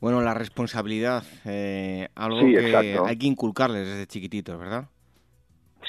Bueno, 0.00 0.20
la 0.22 0.34
responsabilidad, 0.34 1.22
eh, 1.44 2.08
algo 2.16 2.40
que 2.40 2.98
hay 3.06 3.16
que 3.16 3.26
inculcarles 3.26 3.86
desde 3.86 4.06
chiquititos, 4.06 4.58
¿verdad? 4.58 4.88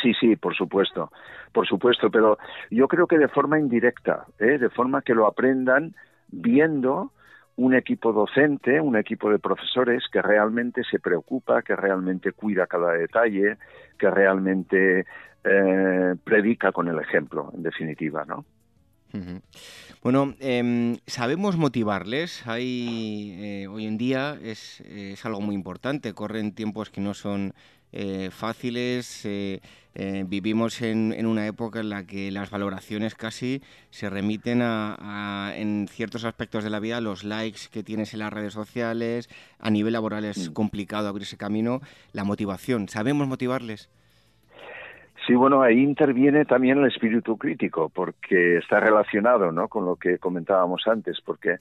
Sí, 0.01 0.13
sí, 0.19 0.35
por 0.35 0.55
supuesto, 0.55 1.11
por 1.51 1.67
supuesto, 1.67 2.11
pero 2.11 2.37
yo 2.69 2.87
creo 2.87 3.07
que 3.07 3.17
de 3.17 3.27
forma 3.27 3.59
indirecta, 3.59 4.25
¿eh? 4.39 4.57
de 4.57 4.69
forma 4.69 5.01
que 5.01 5.15
lo 5.15 5.25
aprendan 5.25 5.95
viendo 6.27 7.11
un 7.55 7.73
equipo 7.73 8.13
docente, 8.13 8.79
un 8.79 8.95
equipo 8.95 9.31
de 9.31 9.39
profesores 9.39 10.03
que 10.11 10.21
realmente 10.21 10.83
se 10.83 10.99
preocupa, 10.99 11.63
que 11.63 11.75
realmente 11.75 12.31
cuida 12.31 12.67
cada 12.67 12.93
detalle, 12.93 13.57
que 13.97 14.11
realmente 14.11 15.05
eh, 15.43 16.15
predica 16.23 16.71
con 16.71 16.87
el 16.87 16.99
ejemplo, 16.99 17.51
en 17.55 17.63
definitiva, 17.63 18.25
¿no? 18.25 18.45
Bueno, 20.03 20.35
em, 20.39 20.97
sabemos 21.07 21.57
motivarles. 21.57 22.45
Hay, 22.45 23.35
eh, 23.39 23.67
hoy 23.67 23.85
en 23.85 23.97
día 23.97 24.37
es, 24.41 24.83
algo 25.23 25.41
muy 25.41 25.55
importante. 25.55 26.13
Corren 26.13 26.53
tiempos 26.53 26.89
que 26.89 27.01
no 27.01 27.13
son 27.13 27.53
eh, 27.91 28.29
fáciles. 28.31 29.25
Eh, 29.25 29.59
vivimos 30.27 30.83
en, 30.83 31.25
una 31.25 31.47
época 31.47 31.79
en 31.79 31.89
la 31.89 32.05
que 32.05 32.29
las 32.29 32.51
valoraciones 32.51 33.15
casi 33.15 33.63
se 33.89 34.11
remiten 34.11 34.61
a, 34.61 35.53
en 35.55 35.87
ciertos 35.87 36.23
aspectos 36.23 36.63
de 36.63 36.69
la 36.69 36.79
vida, 36.79 37.01
los 37.01 37.23
likes 37.23 37.61
que 37.71 37.81
tienes 37.81 38.13
en 38.13 38.19
las 38.19 38.31
redes 38.31 38.53
sociales. 38.53 39.27
A 39.59 39.71
nivel 39.71 39.93
laboral 39.93 40.25
es 40.25 40.51
mm. 40.51 40.53
complicado 40.53 41.07
abrir 41.07 41.23
ese 41.23 41.37
camino. 41.37 41.81
La 42.13 42.23
motivación, 42.23 42.89
¿sabemos 42.89 43.27
motivarles? 43.27 43.89
Sí, 45.25 45.33
bueno, 45.33 45.61
ahí 45.61 45.79
interviene 45.79 46.45
también 46.45 46.77
el 46.77 46.87
espíritu 46.87 47.37
crítico, 47.37 47.89
porque 47.89 48.57
está 48.57 48.79
relacionado 48.79 49.51
¿no? 49.51 49.67
con 49.67 49.83
lo 49.83 49.95
que 49.95 50.19
comentábamos 50.19 50.83
antes, 50.87 51.19
porque 51.25 51.57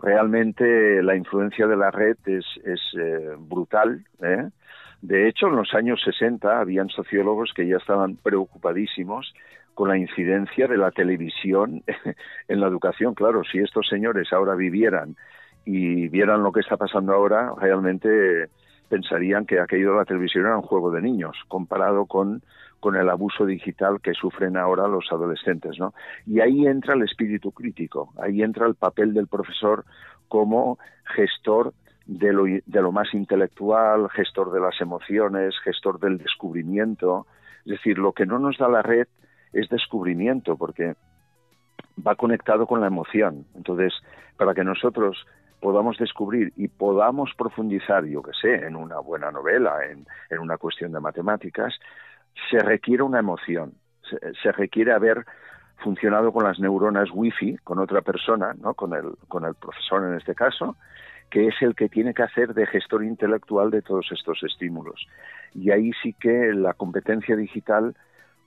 realmente 0.00 1.02
la 1.02 1.16
influencia 1.16 1.66
de 1.66 1.76
la 1.76 1.90
red 1.90 2.16
es, 2.24 2.46
es 2.64 2.80
eh, 2.98 3.34
brutal. 3.36 4.06
¿eh? 4.22 4.48
De 5.02 5.28
hecho, 5.28 5.46
en 5.48 5.56
los 5.56 5.74
años 5.74 6.00
60 6.04 6.60
habían 6.60 6.88
sociólogos 6.88 7.52
que 7.54 7.66
ya 7.66 7.76
estaban 7.76 8.16
preocupadísimos 8.16 9.34
con 9.74 9.88
la 9.88 9.96
incidencia 9.96 10.66
de 10.66 10.76
la 10.76 10.90
televisión 10.90 11.82
en 12.48 12.60
la 12.60 12.66
educación. 12.66 13.14
Claro, 13.14 13.42
si 13.44 13.58
estos 13.58 13.88
señores 13.88 14.32
ahora 14.32 14.54
vivieran 14.54 15.16
y 15.64 16.08
vieran 16.08 16.42
lo 16.42 16.52
que 16.52 16.60
está 16.60 16.76
pasando 16.76 17.14
ahora, 17.14 17.52
realmente 17.58 18.48
pensarían 18.88 19.46
que 19.46 19.60
aquello 19.60 19.92
de 19.92 19.98
la 19.98 20.04
televisión 20.04 20.46
era 20.46 20.56
un 20.56 20.62
juego 20.62 20.90
de 20.90 21.00
niños, 21.00 21.36
comparado 21.48 22.06
con 22.06 22.42
con 22.80 22.96
el 22.96 23.08
abuso 23.10 23.46
digital 23.46 24.00
que 24.00 24.14
sufren 24.14 24.56
ahora 24.56 24.88
los 24.88 25.06
adolescentes, 25.12 25.78
¿no? 25.78 25.94
Y 26.26 26.40
ahí 26.40 26.66
entra 26.66 26.94
el 26.94 27.02
espíritu 27.02 27.52
crítico, 27.52 28.12
ahí 28.18 28.42
entra 28.42 28.66
el 28.66 28.74
papel 28.74 29.12
del 29.12 29.28
profesor 29.28 29.84
como 30.28 30.78
gestor 31.14 31.74
de 32.10 32.32
lo, 32.32 32.44
de 32.44 32.82
lo 32.82 32.90
más 32.90 33.14
intelectual, 33.14 34.10
gestor 34.10 34.50
de 34.50 34.58
las 34.58 34.80
emociones, 34.80 35.54
gestor 35.62 36.00
del 36.00 36.18
descubrimiento. 36.18 37.26
Es 37.64 37.72
decir, 37.72 37.98
lo 37.98 38.12
que 38.12 38.26
no 38.26 38.40
nos 38.40 38.58
da 38.58 38.68
la 38.68 38.82
red 38.82 39.06
es 39.52 39.68
descubrimiento, 39.68 40.56
porque 40.56 40.96
va 42.04 42.16
conectado 42.16 42.66
con 42.66 42.80
la 42.80 42.88
emoción. 42.88 43.46
Entonces, 43.54 43.92
para 44.36 44.54
que 44.54 44.64
nosotros 44.64 45.24
podamos 45.60 45.98
descubrir 45.98 46.52
y 46.56 46.66
podamos 46.66 47.30
profundizar, 47.38 48.04
yo 48.06 48.22
que 48.22 48.32
sé, 48.32 48.66
en 48.66 48.74
una 48.74 48.98
buena 48.98 49.30
novela, 49.30 49.76
en, 49.84 50.04
una 50.40 50.58
cuestión 50.58 50.90
de 50.90 50.98
matemáticas, 50.98 51.78
se 52.50 52.58
requiere 52.58 53.04
una 53.04 53.20
emoción, 53.20 53.74
se, 54.42 54.50
requiere 54.50 54.92
haber 54.92 55.24
funcionado 55.76 56.32
con 56.32 56.42
las 56.42 56.58
neuronas 56.58 57.08
wifi 57.12 57.56
con 57.58 57.78
otra 57.78 58.00
persona, 58.00 58.52
¿no? 58.60 58.74
con, 58.74 58.94
el, 58.94 59.12
con 59.28 59.44
el 59.44 59.54
profesor 59.54 60.04
en 60.08 60.14
este 60.14 60.34
caso, 60.34 60.76
que 61.30 61.46
es 61.46 61.54
el 61.60 61.74
que 61.74 61.88
tiene 61.88 62.12
que 62.12 62.22
hacer 62.22 62.54
de 62.54 62.66
gestor 62.66 63.04
intelectual 63.04 63.70
de 63.70 63.82
todos 63.82 64.06
estos 64.12 64.42
estímulos. 64.42 65.06
Y 65.54 65.70
ahí 65.70 65.92
sí 66.02 66.14
que 66.18 66.52
la 66.54 66.74
competencia 66.74 67.36
digital 67.36 67.94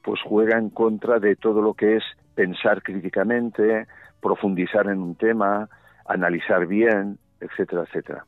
pues 0.03 0.19
juega 0.21 0.57
en 0.57 0.69
contra 0.69 1.19
de 1.19 1.35
todo 1.35 1.61
lo 1.61 1.73
que 1.73 1.95
es 1.95 2.03
pensar 2.35 2.83
críticamente, 2.83 3.87
profundizar 4.21 4.87
en 4.87 4.99
un 4.99 5.15
tema, 5.15 5.69
analizar 6.05 6.67
bien, 6.67 7.17
etcétera, 7.39 7.83
etcétera. 7.83 8.25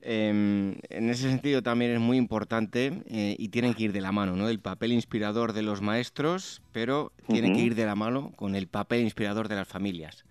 Em, 0.00 0.76
en 0.90 1.10
ese 1.10 1.28
sentido 1.28 1.62
también 1.62 1.90
es 1.92 2.00
muy 2.00 2.16
importante 2.16 3.02
eh, 3.08 3.36
y 3.38 3.48
tienen 3.48 3.74
que 3.74 3.84
ir 3.84 3.92
de 3.92 4.00
la 4.00 4.12
mano, 4.12 4.36
¿no? 4.36 4.48
El 4.48 4.60
papel 4.60 4.92
inspirador 4.92 5.52
de 5.52 5.62
los 5.62 5.80
maestros, 5.80 6.62
pero 6.72 7.12
tiene 7.26 7.52
que 7.52 7.60
ir 7.60 7.74
de 7.74 7.84
la 7.84 7.96
mano 7.96 8.32
con 8.36 8.54
el 8.54 8.68
papel 8.68 9.02
inspirador 9.02 9.48
de 9.48 9.56
las 9.56 9.66
familias. 9.66 10.24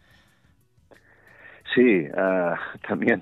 Sí, 1.73 2.07
ah, 2.15 2.55
también 2.87 3.21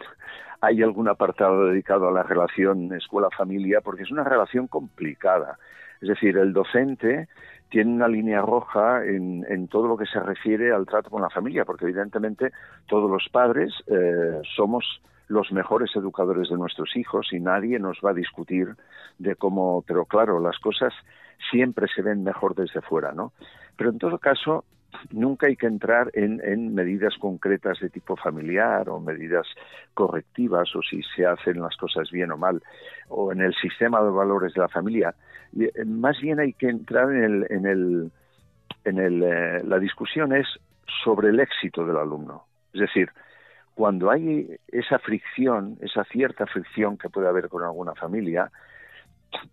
hay 0.61 0.81
algún 0.81 1.07
apartado 1.07 1.67
dedicado 1.67 2.07
a 2.07 2.11
la 2.11 2.23
relación 2.23 2.93
escuela-familia 2.93 3.81
porque 3.81 4.03
es 4.03 4.11
una 4.11 4.23
relación 4.23 4.67
complicada. 4.67 5.57
Es 6.01 6.09
decir, 6.09 6.37
el 6.37 6.53
docente 6.53 7.27
tiene 7.69 7.93
una 7.93 8.07
línea 8.07 8.41
roja 8.41 9.03
en, 9.05 9.45
en, 9.49 9.67
todo 9.67 9.87
lo 9.87 9.97
que 9.97 10.05
se 10.05 10.19
refiere 10.19 10.71
al 10.71 10.85
trato 10.85 11.09
con 11.09 11.21
la 11.21 11.29
familia, 11.29 11.65
porque 11.65 11.85
evidentemente 11.85 12.51
todos 12.87 13.09
los 13.09 13.27
padres 13.31 13.73
eh, 13.87 14.41
somos 14.55 15.01
los 15.27 15.51
mejores 15.51 15.95
educadores 15.95 16.49
de 16.49 16.57
nuestros 16.57 16.95
hijos 16.95 17.27
y 17.31 17.39
nadie 17.39 17.79
nos 17.79 17.99
va 18.05 18.11
a 18.11 18.13
discutir 18.13 18.75
de 19.17 19.35
cómo, 19.35 19.83
pero 19.87 20.05
claro, 20.05 20.39
las 20.39 20.59
cosas 20.59 20.93
siempre 21.49 21.87
se 21.93 22.01
ven 22.01 22.23
mejor 22.23 22.55
desde 22.55 22.81
fuera, 22.81 23.11
¿no? 23.11 23.33
Pero 23.75 23.89
en 23.89 23.97
todo 23.97 24.19
caso, 24.19 24.65
nunca 25.11 25.47
hay 25.47 25.55
que 25.55 25.67
entrar 25.67 26.11
en, 26.13 26.41
en, 26.43 26.73
medidas 26.73 27.15
concretas 27.17 27.79
de 27.79 27.89
tipo 27.89 28.15
familiar 28.15 28.89
o 28.89 28.99
medidas 28.99 29.47
correctivas 29.93 30.75
o 30.75 30.81
si 30.81 31.01
se 31.15 31.25
hacen 31.25 31.61
las 31.61 31.75
cosas 31.77 32.09
bien 32.11 32.31
o 32.31 32.37
mal 32.37 32.61
o 33.09 33.31
en 33.31 33.41
el 33.41 33.53
sistema 33.55 34.01
de 34.01 34.09
valores 34.09 34.53
de 34.53 34.61
la 34.61 34.69
familia. 34.69 35.15
Eh, 35.59 35.85
más 35.85 36.19
bien 36.19 36.39
hay 36.39 36.53
que 36.53 36.69
entrar 36.69 37.11
en 37.11 37.23
el, 37.23 37.47
en 37.49 37.65
el, 37.65 38.11
en 38.83 38.99
el 38.99 39.23
eh, 39.23 39.63
la 39.63 39.79
discusión 39.79 40.33
es 40.33 40.47
sobre 41.03 41.29
el 41.29 41.39
éxito 41.39 41.85
del 41.85 41.97
alumno. 41.97 42.45
Es 42.73 42.81
decir, 42.81 43.09
cuando 43.73 44.09
hay 44.09 44.57
esa 44.67 44.99
fricción, 44.99 45.77
esa 45.81 46.03
cierta 46.05 46.45
fricción 46.45 46.97
que 46.97 47.09
puede 47.09 47.27
haber 47.27 47.49
con 47.49 47.63
alguna 47.63 47.93
familia, 47.93 48.51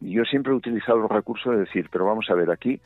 yo 0.00 0.25
siempre 0.25 0.52
he 0.52 0.56
utilizado 0.56 0.99
los 0.99 1.11
recursos 1.11 1.52
de 1.52 1.61
decir, 1.61 1.88
pero 1.90 2.06
vamos 2.06 2.30
a 2.30 2.34
ver 2.34 2.50
aquí, 2.50 2.80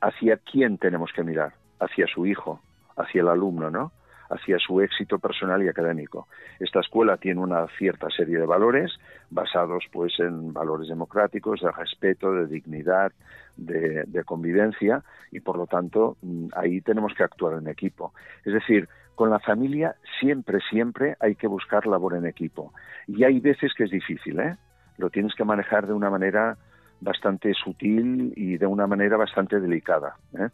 hacia 0.00 0.38
quién 0.38 0.78
tenemos 0.78 1.12
que 1.12 1.22
mirar, 1.22 1.52
hacia 1.80 2.06
su 2.06 2.26
hijo, 2.26 2.60
hacia 2.96 3.22
el 3.22 3.28
alumno, 3.28 3.70
¿no? 3.70 3.92
hacia 4.30 4.58
su 4.58 4.80
éxito 4.80 5.18
personal 5.18 5.62
y 5.62 5.68
académico. 5.68 6.28
Esta 6.60 6.80
escuela 6.80 7.16
tiene 7.16 7.40
una 7.40 7.66
cierta 7.78 8.08
serie 8.10 8.38
de 8.38 8.46
valores 8.46 8.92
basados 9.28 9.84
pues 9.92 10.18
en 10.20 10.52
valores 10.52 10.88
democráticos, 10.88 11.60
de 11.60 11.70
respeto, 11.72 12.32
de 12.32 12.46
dignidad, 12.46 13.12
de, 13.56 14.22
convivencia 14.24 15.02
y 15.32 15.40
por 15.40 15.56
lo 15.56 15.66
tanto 15.66 16.16
mm, 16.22 16.48
ahí 16.54 16.80
tenemos 16.80 17.12
que 17.14 17.24
actuar 17.24 17.58
en 17.58 17.68
equipo. 17.68 18.14
Es 18.44 18.52
decir, 18.52 18.88
con 19.16 19.30
la 19.30 19.40
familia 19.40 19.96
siempre, 20.20 20.60
siempre 20.70 21.16
hay 21.20 21.34
que 21.34 21.48
buscar 21.48 21.86
labor 21.86 22.14
en 22.14 22.26
equipo. 22.26 22.72
Y 23.06 23.24
hay 23.24 23.40
veces 23.40 23.72
que 23.74 23.84
es 23.84 23.90
difícil, 23.90 24.38
¿eh? 24.38 24.56
Lo 24.98 25.10
tienes 25.10 25.34
que 25.34 25.44
manejar 25.44 25.86
de 25.86 25.92
una 25.92 26.10
manera 26.10 26.56
bastante 27.00 27.52
sutil 27.54 28.32
y 28.36 28.58
de 28.58 28.66
una 28.66 28.86
manera 28.86 29.16
bastante 29.16 29.58
delicada. 29.58 30.16
¿eh? 30.38 30.48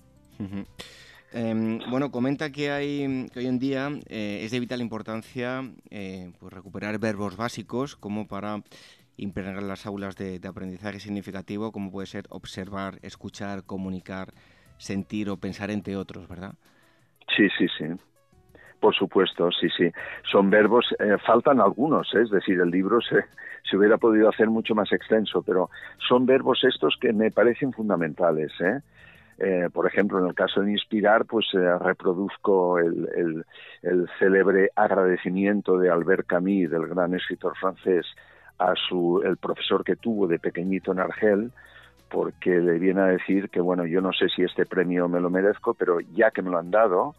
Em, 1.32 1.80
bueno, 1.90 2.10
comenta 2.10 2.50
que, 2.50 2.70
hay, 2.70 3.26
que 3.32 3.40
hoy 3.40 3.46
en 3.46 3.58
día 3.58 3.88
eh, 4.08 4.40
es 4.42 4.52
de 4.52 4.60
vital 4.60 4.80
importancia 4.80 5.62
eh, 5.90 6.32
pues 6.38 6.52
recuperar 6.52 6.98
verbos 6.98 7.36
básicos 7.36 7.96
como 7.96 8.26
para 8.28 8.62
impregnar 9.16 9.62
las 9.62 9.86
aulas 9.86 10.16
de, 10.16 10.40
aprendizaje 10.46 11.00
significativo, 11.00 11.72
como 11.72 11.90
puede 11.90 12.06
ser 12.06 12.24
observar, 12.28 12.98
escuchar, 13.02 13.64
comunicar, 13.64 14.28
sentir 14.78 15.30
o 15.30 15.36
pensar, 15.38 15.70
entre 15.70 15.96
otros, 15.96 16.28
¿verdad? 16.28 16.54
Sí, 17.34 17.48
sí, 17.58 17.66
sí. 17.76 17.86
Por 18.78 18.94
supuesto, 18.94 19.50
sí, 19.52 19.68
sí. 19.76 19.90
Son 20.30 20.50
verbos, 20.50 20.86
eh, 20.98 21.16
faltan 21.26 21.60
algunos, 21.60 22.14
es 22.14 22.30
decir, 22.30 22.60
el 22.60 22.70
libro 22.70 23.00
se, 23.00 23.24
se 23.68 23.76
hubiera 23.76 23.96
podido 23.96 24.28
hacer 24.28 24.48
mucho 24.48 24.74
más 24.74 24.92
extenso, 24.92 25.42
pero 25.42 25.70
son 26.06 26.26
verbos 26.26 26.62
estos 26.62 26.96
que 27.00 27.12
me 27.12 27.30
parecen 27.30 27.72
fundamentales. 27.72 28.52
¿eh? 28.60 28.80
Eh, 29.38 29.68
por 29.70 29.86
ejemplo, 29.86 30.18
en 30.18 30.26
el 30.26 30.34
caso 30.34 30.62
de 30.62 30.72
inspirar, 30.72 31.26
pues 31.26 31.46
eh, 31.52 31.78
reproduzco 31.78 32.78
el, 32.78 33.44
el, 33.82 34.08
célebre 34.18 34.70
agradecimiento 34.74 35.78
de 35.78 35.90
Albert 35.90 36.26
Camus, 36.26 36.70
del 36.70 36.86
gran 36.86 37.14
escritor 37.14 37.54
francés, 37.58 38.06
a 38.58 38.72
su, 38.74 39.20
el 39.22 39.36
profesor 39.36 39.84
que 39.84 39.96
tuvo 39.96 40.26
de 40.26 40.38
pequeñito 40.38 40.92
en 40.92 41.00
Argel, 41.00 41.52
porque 42.08 42.58
le 42.60 42.78
viene 42.78 43.02
a 43.02 43.06
decir 43.06 43.50
que, 43.50 43.60
bueno, 43.60 43.84
yo 43.84 44.00
no 44.00 44.12
sé 44.14 44.30
si 44.30 44.42
este 44.42 44.64
premio 44.64 45.06
me 45.06 45.20
lo 45.20 45.28
merezco, 45.28 45.74
pero 45.74 46.00
ya 46.00 46.30
que 46.30 46.40
me 46.40 46.50
lo 46.50 46.58
han 46.58 46.70
dado, 46.70 47.14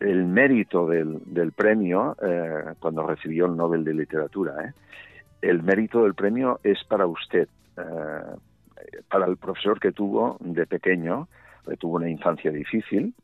el 0.00 0.26
mérito 0.26 0.86
del, 0.86 1.20
del 1.24 1.52
premio, 1.52 2.14
eh, 2.20 2.74
cuando 2.78 3.06
recibió 3.06 3.46
el 3.46 3.56
Nobel 3.56 3.84
de 3.84 3.94
Literatura, 3.94 4.74
el 5.40 5.62
mérito 5.62 6.02
del 6.02 6.14
premio 6.14 6.60
es 6.62 6.84
para 6.84 7.06
usted, 7.06 7.48
para 9.08 9.26
el 9.26 9.36
profesor 9.36 9.78
que 9.78 9.92
tuvo 9.92 10.36
de 10.40 10.66
pequeño, 10.66 11.28
tuvo 11.78 11.96
una 11.96 12.08
infancia 12.08 12.50
difícil 12.50 13.14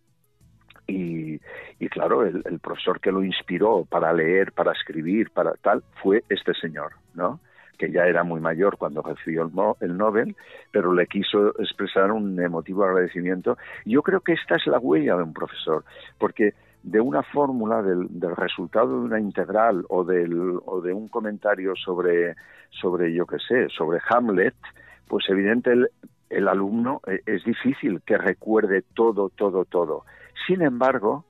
y, 0.86 1.88
claro, 1.88 2.24
el, 2.24 2.58
profesor 2.60 3.00
que 3.00 3.12
lo 3.12 3.22
inspiró 3.22 3.84
para 3.84 4.12
leer, 4.12 4.52
para 4.52 4.72
escribir, 4.72 5.30
para 5.30 5.52
tal, 5.62 5.82
fue 6.02 6.24
este 6.28 6.52
señor, 6.54 6.92
¿no? 7.14 7.40
que 7.78 7.90
ya 7.90 8.04
era 8.04 8.24
muy 8.24 8.40
mayor 8.40 8.76
cuando 8.76 9.00
recibió 9.00 9.42
el, 9.42 9.50
el, 9.80 9.96
Nobel, 9.96 10.36
pero 10.70 10.92
le 10.92 11.06
quiso 11.06 11.58
expresar 11.58 12.12
un 12.12 12.38
emotivo 12.38 12.84
agradecimiento. 12.84 13.56
Yo 13.86 14.02
creo 14.02 14.20
que 14.20 14.34
esta 14.34 14.56
es 14.56 14.66
la 14.66 14.78
huella 14.78 15.16
de 15.16 15.22
un 15.22 15.32
profesor, 15.32 15.84
porque 16.18 16.52
de 16.82 17.00
una 17.00 17.22
fórmula, 17.22 17.82
del, 17.82 18.06
del 18.10 18.36
resultado 18.36 19.00
de 19.00 19.06
una 19.06 19.18
integral 19.18 19.86
o, 19.88 20.04
del, 20.04 20.58
o 20.66 20.82
de 20.82 20.92
un 20.92 21.08
comentario 21.08 21.74
sobre, 21.74 22.34
sobre, 22.68 23.14
yo 23.14 23.24
qué 23.26 23.38
sé, 23.38 23.68
sobre 23.70 23.98
Hamlet, 24.10 24.54
pues 25.08 25.24
evidente, 25.30 25.72
el 26.30 26.48
alumno 26.48 27.00
eh, 27.06 27.20
es 27.26 27.44
difícil 27.44 28.00
que 28.06 28.16
recuerde 28.16 28.82
todo, 28.94 29.28
todo, 29.28 29.64
todo. 29.64 30.04
Sin 30.46 30.62
embargo, 30.62 31.24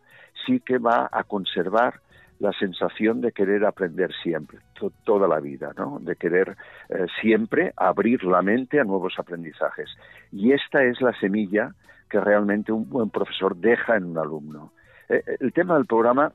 sí 0.46 0.60
que 0.60 0.78
va 0.78 1.08
a 1.10 1.24
conservar 1.24 2.00
la 2.38 2.52
sensación 2.52 3.20
de 3.20 3.32
querer 3.32 3.66
aprender 3.66 4.10
siempre, 4.22 4.58
toda 5.04 5.28
la 5.28 5.40
vida, 5.40 5.72
¿no? 5.76 5.98
de 6.00 6.16
querer 6.16 6.56
eh, 6.88 7.06
siempre 7.20 7.72
abrir 7.76 8.24
la 8.24 8.40
mente 8.40 8.80
a 8.80 8.84
nuevos 8.84 9.18
aprendizajes. 9.18 9.90
Y 10.32 10.52
esta 10.52 10.82
es 10.84 11.00
la 11.02 11.12
semilla 11.20 11.74
que 12.08 12.18
realmente 12.18 12.72
un 12.72 12.88
buen 12.88 13.10
profesor 13.10 13.54
deja 13.56 13.96
en 13.96 14.04
un 14.04 14.18
alumno. 14.18 14.72
Eh, 15.10 15.22
el 15.38 15.52
tema 15.52 15.74
del 15.74 15.84
programa, 15.84 16.32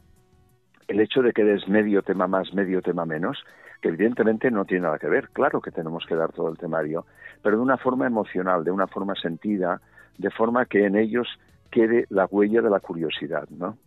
el 0.87 0.99
hecho 0.99 1.23
de 1.23 1.33
que 1.33 1.53
es 1.53 1.67
medio 1.67 2.03
tema 2.03 2.27
más, 2.27 2.53
medio 2.53 2.83
tema 2.83 3.05
menos, 3.05 3.43
que 3.81 3.89
evidentemente 3.89 4.51
no 4.51 4.65
tiene 4.65 4.83
nada 4.83 4.99
que 4.99 5.07
ver. 5.07 5.29
Claro 5.29 5.61
que 5.61 5.71
tenemos 5.71 6.05
que 6.05 6.15
dar 6.15 6.31
todo 6.31 6.49
el 6.49 6.57
temario, 6.57 7.05
pero 7.41 7.57
de 7.57 7.63
una 7.63 7.77
forma 7.77 8.07
emocional, 8.07 8.63
de 8.63 8.71
una 8.71 8.87
forma 8.87 9.15
sentida, 9.15 9.81
de 10.17 10.31
forma 10.31 10.65
que 10.65 10.85
en 10.85 10.95
ellos 10.95 11.27
quede 11.71 12.05
la 12.09 12.25
huella 12.25 12.61
de 12.61 12.69
la 12.69 12.79
curiosidad, 12.79 13.47
¿no? 13.49 13.77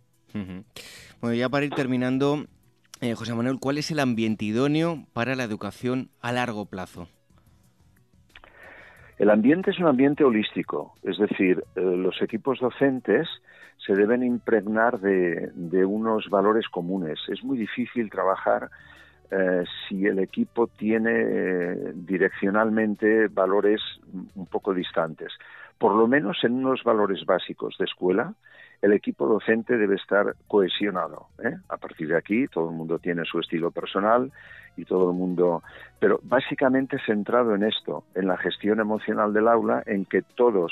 Bueno, 1.21 1.35
ya 1.35 1.49
para 1.49 1.65
ir 1.65 1.73
terminando, 1.73 2.45
eh, 3.01 3.15
José 3.15 3.33
Manuel, 3.33 3.57
¿cuál 3.59 3.77
es 3.77 3.89
el 3.91 3.99
ambiente 3.99 4.45
idóneo 4.45 5.05
para 5.13 5.35
la 5.35 5.43
educación 5.43 6.09
a 6.21 6.31
largo 6.31 6.65
plazo? 6.65 7.07
El 9.17 9.31
ambiente 9.31 9.71
es 9.71 9.79
un 9.79 9.87
ambiente 9.87 10.23
holístico, 10.23 10.93
es 11.03 11.17
decir, 11.17 11.63
eh, 11.75 11.81
los 11.81 12.21
equipos 12.21 12.59
docentes 12.59 13.27
se 13.85 13.93
deben 13.93 14.23
impregnar 14.23 14.99
de, 14.99 15.51
de, 15.55 15.83
unos 15.83 16.29
valores 16.29 16.69
comunes. 16.69 17.19
Es 17.27 17.43
muy 17.43 17.57
difícil 17.57 18.09
trabajar 18.09 18.69
eh, 19.31 19.63
si 19.87 20.05
el 20.05 20.19
equipo 20.19 20.67
tiene 20.67 21.11
eh, 21.13 21.91
direccionalmente 21.93 23.27
valores 23.27 23.81
un 24.35 24.45
poco 24.47 24.73
distantes. 24.73 25.31
Por 25.77 25.95
lo 25.95 26.07
menos 26.07 26.43
en 26.43 26.53
unos 26.53 26.83
valores 26.83 27.25
básicos 27.25 27.77
de 27.77 27.85
escuela, 27.85 28.33
el 28.81 28.93
equipo 28.93 29.27
docente 29.27 29.77
debe 29.77 29.95
estar 29.95 30.35
cohesionado. 30.47 31.27
¿eh? 31.43 31.55
A 31.69 31.77
partir 31.77 32.07
de 32.07 32.17
aquí, 32.17 32.47
todo 32.47 32.69
el 32.69 32.75
mundo 32.75 32.97
tiene 32.97 33.23
su 33.25 33.39
estilo 33.39 33.71
personal 33.71 34.31
y 34.77 34.85
todo 34.85 35.11
el 35.11 35.17
mundo, 35.17 35.61
pero 35.99 36.19
básicamente 36.23 36.97
centrado 37.05 37.53
en 37.55 37.63
esto, 37.63 38.05
en 38.15 38.27
la 38.27 38.37
gestión 38.37 38.79
emocional 38.79 39.33
del 39.33 39.47
aula, 39.47 39.83
en 39.85 40.05
que 40.05 40.21
todos, 40.21 40.71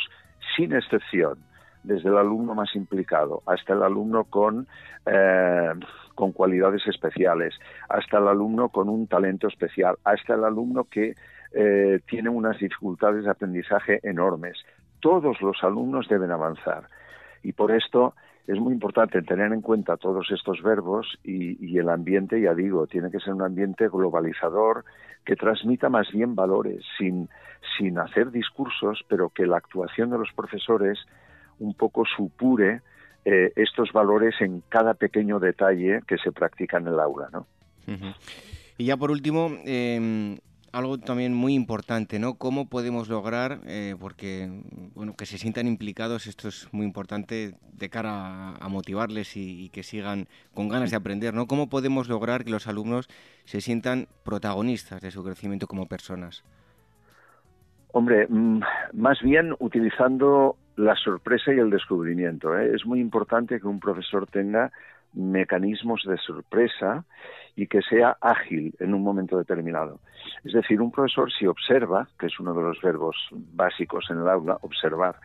sin 0.55 0.73
excepción, 0.73 1.37
desde 1.83 2.09
el 2.09 2.17
alumno 2.17 2.55
más 2.55 2.75
implicado 2.75 3.43
hasta 3.45 3.73
el 3.73 3.83
alumno 3.83 4.25
con, 4.25 4.67
con 6.17 6.31
cualidades 6.31 6.81
especiales, 6.87 7.53
hasta 7.89 8.17
el 8.17 8.27
alumno 8.27 8.69
con 8.69 8.89
un 8.89 9.05
talento 9.05 9.47
especial, 9.47 9.97
hasta 10.03 10.33
el 10.33 10.43
alumno 10.43 10.85
que 10.85 11.13
eh, 11.53 11.99
tiene 12.09 12.29
unas 12.29 12.57
dificultades 12.57 13.23
de 13.23 13.29
aprendizaje 13.29 13.99
enormes. 14.01 14.57
Todos 14.99 15.39
los 15.41 15.63
alumnos 15.63 16.07
deben 16.09 16.31
avanzar. 16.31 16.89
Y 17.43 17.53
por 17.53 17.71
esto 17.71 18.15
es 18.47 18.59
muy 18.59 18.73
importante 18.73 19.21
tener 19.21 19.53
en 19.53 19.61
cuenta 19.61 19.95
todos 19.95 20.31
estos 20.31 20.63
verbos 20.63 21.19
y, 21.23 21.63
y, 21.63 21.77
el 21.77 21.87
ambiente, 21.87 22.41
ya 22.41 22.55
digo, 22.55 22.87
tiene 22.87 23.11
que 23.11 23.19
ser 23.19 23.35
un 23.35 23.43
ambiente 23.43 23.87
globalizador 23.87 24.85
que 25.23 25.35
transmita 25.35 25.87
más 25.87 26.11
bien 26.11 26.33
valores, 26.33 26.83
sin, 26.97 27.29
sin 27.77 27.99
hacer 27.99 28.31
discursos, 28.31 29.05
pero 29.07 29.29
que 29.29 29.45
la 29.45 29.57
actuación 29.57 30.09
de 30.09 30.17
los 30.17 30.31
profesores 30.33 30.97
un 31.59 31.75
poco 31.75 32.05
supure 32.05 32.81
eh, 33.29 33.51
estos 33.57 33.91
valores 33.91 34.35
en 34.39 34.63
cada 34.69 34.93
pequeño 34.93 35.37
detalle 35.37 35.99
que 36.07 36.17
se 36.17 36.31
practica 36.31 36.77
en 36.77 36.87
el 36.87 36.97
aula, 36.97 37.27
¿no? 37.33 37.45
Y 38.77 38.85
ya 38.85 38.95
por 38.95 39.11
último, 39.11 39.49
em, 39.65 40.37
algo 40.71 40.97
también 40.97 41.33
muy 41.33 41.53
importante, 41.53 42.19
¿no? 42.19 42.35
¿Cómo 42.35 42.69
podemos 42.69 43.09
lograr, 43.09 43.59
eh, 43.65 43.97
porque 43.99 44.49
bueno, 44.95 45.13
que 45.17 45.25
se 45.25 45.37
sientan 45.37 45.67
implicados, 45.67 46.25
esto 46.25 46.47
es 46.47 46.69
muy 46.71 46.85
importante 46.85 47.55
de 47.73 47.89
cara 47.89 48.55
a, 48.55 48.69
motivarles 48.69 49.35
y, 49.35 49.61
y, 49.65 49.69
que 49.71 49.83
sigan 49.83 50.27
con 50.53 50.69
ganas 50.69 50.91
de 50.91 50.95
aprender, 50.95 51.33
¿no? 51.33 51.47
¿Cómo 51.47 51.67
podemos 51.67 52.07
lograr 52.07 52.45
que 52.45 52.51
los 52.51 52.65
alumnos 52.65 53.09
se 53.43 53.59
sientan 53.59 54.07
protagonistas 54.23 55.01
de 55.01 55.11
su 55.11 55.21
crecimiento 55.21 55.67
como 55.67 55.87
personas? 55.87 56.45
Hombre, 57.91 58.25
mm, 58.29 58.61
más 58.93 59.21
bien 59.21 59.53
utilizando 59.59 60.55
la 60.77 60.95
sorpresa 60.95 61.51
y 61.53 61.59
el 61.59 61.69
descubrimiento. 61.69 62.57
¿eh? 62.57 62.71
Es 62.73 62.85
muy 62.85 63.01
importante 63.01 63.59
que 63.59 63.67
un 63.67 63.79
profesor 63.79 64.27
tenga 64.27 64.71
mecanismos 65.13 66.03
de 66.05 66.17
sorpresa 66.17 67.03
y 67.55 67.65
que 67.65 67.81
sea 67.81 68.17
ágil 68.21 68.75
en 68.79 68.93
un 68.93 69.01
momento 69.01 69.37
determinado. 69.37 69.99
Es 70.43 70.53
decir, 70.53 70.79
un 70.79 70.91
profesor 70.91 71.31
si 71.31 71.47
observa, 71.47 72.07
que 72.19 72.27
es 72.27 72.39
uno 72.39 72.53
de 72.53 72.61
los 72.61 72.79
verbos 72.81 73.15
básicos 73.31 74.05
en 74.11 74.19
el 74.19 74.29
aula, 74.29 74.59
observar, 74.61 75.15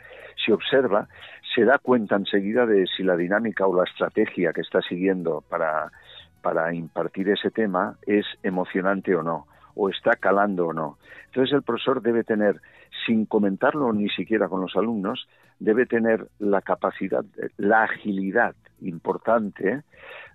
si 0.43 0.51
observa, 0.53 1.09
se 1.55 1.65
da 1.65 1.79
cuenta 1.79 2.17
enseguida 2.17 2.65
de 2.65 2.87
si 2.87 3.03
la 3.03 3.17
dinámica 3.17 3.67
o 3.67 3.77
la 3.77 3.85
estrategia 3.85 4.55
que 4.55 4.62
está 4.62 4.81
siguiendo 4.81 5.45
para, 5.51 5.93
para 6.41 6.73
impartir 6.73 7.29
ese 7.29 7.51
tema 7.51 7.97
es 8.07 8.25
emocionante 8.43 9.15
o 9.15 9.23
no 9.23 9.47
o 9.75 9.89
está 9.89 10.13
calando 10.13 10.69
o 10.69 10.73
no. 10.73 10.99
Entonces 11.27 11.55
el 11.55 11.63
profesor 11.63 12.03
debe 12.03 12.25
tener, 12.25 12.61
sin 13.07 13.27
comentarlo 13.27 13.93
ni 13.93 14.09
siquiera 14.09 14.49
con 14.49 14.61
los 14.61 14.77
alumnos, 14.77 15.29
debe 15.59 15.87
tener 15.87 16.27
la 16.39 16.61
capacidad, 16.61 17.25
la 17.57 17.85
agilidad 17.85 18.55
importante 18.81 19.83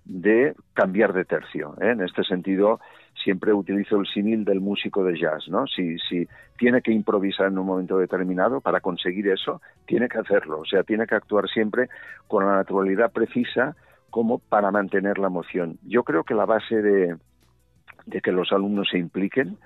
de 0.04 0.54
cambiar 0.72 1.12
de 1.12 1.24
tercio. 1.24 1.74
¿eh? 1.80 1.90
En 1.90 2.00
este 2.00 2.24
sentido, 2.24 2.80
siempre 3.22 3.52
utilizo 3.52 4.00
el 4.00 4.06
símil 4.06 4.44
del 4.44 4.60
músico 4.60 5.04
de 5.04 5.18
jazz, 5.18 5.48
¿no? 5.48 5.66
Si, 5.66 5.98
si 5.98 6.26
tiene 6.56 6.80
que 6.80 6.92
improvisar 6.92 7.48
en 7.48 7.58
un 7.58 7.66
momento 7.66 7.98
determinado 7.98 8.60
para 8.60 8.80
conseguir 8.80 9.28
eso, 9.28 9.60
tiene 9.86 10.08
que 10.08 10.18
hacerlo, 10.18 10.60
o 10.60 10.64
sea, 10.64 10.82
tiene 10.82 11.06
que 11.06 11.14
actuar 11.14 11.48
siempre 11.48 11.88
con 12.26 12.46
la 12.46 12.56
naturalidad 12.56 13.12
precisa 13.12 13.76
como 14.10 14.38
para 14.38 14.70
mantener 14.70 15.18
la 15.18 15.26
emoción. 15.26 15.78
Yo 15.86 16.02
creo 16.04 16.24
que 16.24 16.34
la 16.34 16.46
base 16.46 16.80
de, 16.80 17.16
de 18.08 18.20
que 18.20 18.32
los 18.32 18.52
alumnos 18.52 18.88
se 18.90 18.98
impliquen 18.98 19.58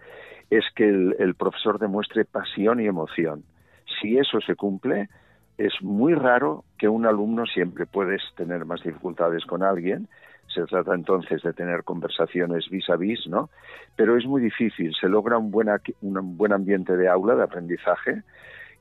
es 0.51 0.65
que 0.75 0.89
el, 0.89 1.35
profesor 1.35 1.79
demuestre 1.79 2.25
pasión 2.25 2.81
y 2.81 2.87
emoción. 2.87 3.45
Si 4.01 4.19
eso 4.19 4.41
se 4.41 4.55
cumple, 4.55 5.09
es 5.57 5.73
muy 5.81 6.15
raro 6.15 6.65
que 6.79 6.89
un 6.89 7.07
alumno 7.07 7.47
siempre 7.47 7.87
puedes 7.87 8.21
tener 8.37 8.65
más 8.65 8.83
dificultades 8.83 9.45
con 9.47 9.63
alguien, 9.63 10.09
se 10.53 10.65
trata 10.65 10.95
entonces 10.95 11.41
de 11.43 11.55
tener 11.55 11.85
conversaciones 11.85 12.69
vis 12.69 12.91
a 12.91 12.97
vis, 12.97 13.27
¿no? 13.27 13.49
Pero 13.97 14.19
es 14.19 14.27
muy 14.27 14.43
difícil, 14.43 14.93
se 15.01 15.09
logra 15.09 15.39
un 15.39 15.51
buen, 15.51 15.69
un 16.03 16.37
buen 16.37 16.53
ambiente 16.53 16.97
de 16.97 17.09
aula, 17.09 17.35
de 17.35 17.45
aprendizaje, 17.45 18.23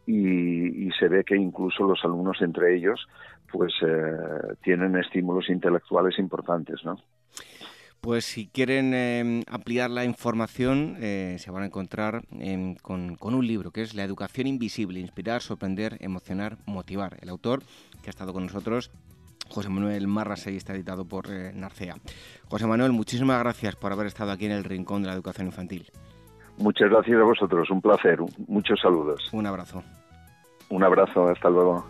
y, 0.05 0.89
se 0.99 1.07
ve 1.07 1.23
que 1.23 1.35
incluso 1.35 1.83
los 1.83 2.03
alumnos 2.03 2.41
entre 2.41 2.75
ellos 2.75 3.07
pues 3.51 3.73
eh, 3.81 4.55
tienen 4.63 4.97
estímulos 4.97 5.49
intelectuales 5.49 6.17
importantes, 6.19 6.83
¿no? 6.83 6.97
Pues 8.01 8.25
si 8.25 8.47
quieren 8.47 8.95
em, 8.95 9.43
ampliar 9.47 9.91
la 9.91 10.03
información, 10.05 10.97
eh, 10.99 11.35
se 11.37 11.51
van 11.51 11.61
a 11.61 11.67
encontrar 11.67 12.23
em, 12.31 12.75
con, 12.75 13.15
un 13.21 13.45
libro 13.45 13.69
que 13.69 13.83
es 13.83 13.93
La 13.93 14.03
educación 14.03 14.47
invisible, 14.47 14.99
inspirar, 14.99 15.41
sorprender, 15.41 15.97
emocionar, 15.99 16.57
motivar. 16.65 17.17
El 17.21 17.29
autor 17.29 17.61
que 18.01 18.07
ha 18.07 18.09
estado 18.09 18.33
con 18.33 18.43
nosotros, 18.47 18.89
José 19.49 19.69
Manuel 19.69 20.07
Marrasey, 20.07 20.57
está 20.57 20.73
editado 20.73 21.05
por 21.05 21.27
eh, 21.29 21.51
Narcea. 21.53 21.95
José 22.47 22.65
Manuel, 22.65 22.91
muchísimas 22.91 23.39
gracias 23.39 23.75
por 23.75 23.91
haber 23.91 24.07
estado 24.07 24.31
aquí 24.31 24.47
en 24.47 24.53
el 24.53 24.63
Rincón 24.63 25.03
de 25.03 25.09
la 25.09 25.13
Educación 25.13 25.45
Infantil. 25.45 25.85
Muchas 26.57 26.89
gracias 26.89 27.19
a 27.19 27.23
vosotros, 27.23 27.69
un 27.69 27.81
placer, 27.81 28.17
muchos 28.47 28.79
saludos. 28.81 29.29
Un 29.31 29.45
abrazo. 29.45 29.83
Un 30.69 30.83
abrazo, 30.83 31.27
hasta 31.27 31.51
luego. 31.51 31.85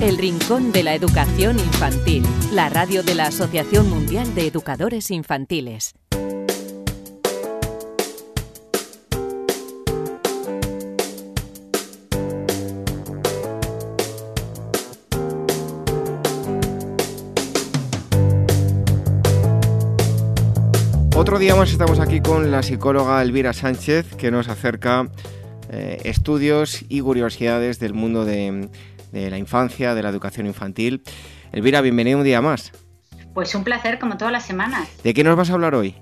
El 0.00 0.16
Rincón 0.16 0.70
de 0.70 0.84
la 0.84 0.94
Educación 0.94 1.58
Infantil, 1.58 2.22
la 2.52 2.68
radio 2.68 3.02
de 3.02 3.16
la 3.16 3.24
Asociación 3.24 3.90
Mundial 3.90 4.32
de 4.36 4.46
Educadores 4.46 5.10
Infantiles. 5.10 5.92
Otro 21.16 21.40
día 21.40 21.56
más 21.56 21.72
estamos 21.72 21.98
aquí 21.98 22.20
con 22.20 22.52
la 22.52 22.62
psicóloga 22.62 23.20
Elvira 23.20 23.52
Sánchez 23.52 24.14
que 24.14 24.30
nos 24.30 24.46
acerca 24.46 25.10
eh, 25.70 26.02
estudios 26.04 26.84
y 26.88 27.00
curiosidades 27.00 27.80
del 27.80 27.94
mundo 27.94 28.24
de, 28.24 28.68
de 29.12 29.30
la 29.30 29.38
infancia, 29.38 29.94
de 29.94 30.02
la 30.02 30.08
educación 30.08 30.46
infantil. 30.46 31.02
Elvira, 31.52 31.80
bienvenido 31.80 32.18
un 32.18 32.24
día 32.24 32.40
más. 32.40 32.72
Pues 33.34 33.54
un 33.54 33.64
placer 33.64 33.98
como 33.98 34.16
todas 34.16 34.32
las 34.32 34.44
semanas. 34.44 34.88
¿De 35.02 35.14
qué 35.14 35.24
nos 35.24 35.36
vas 35.36 35.50
a 35.50 35.54
hablar 35.54 35.74
hoy? 35.74 35.96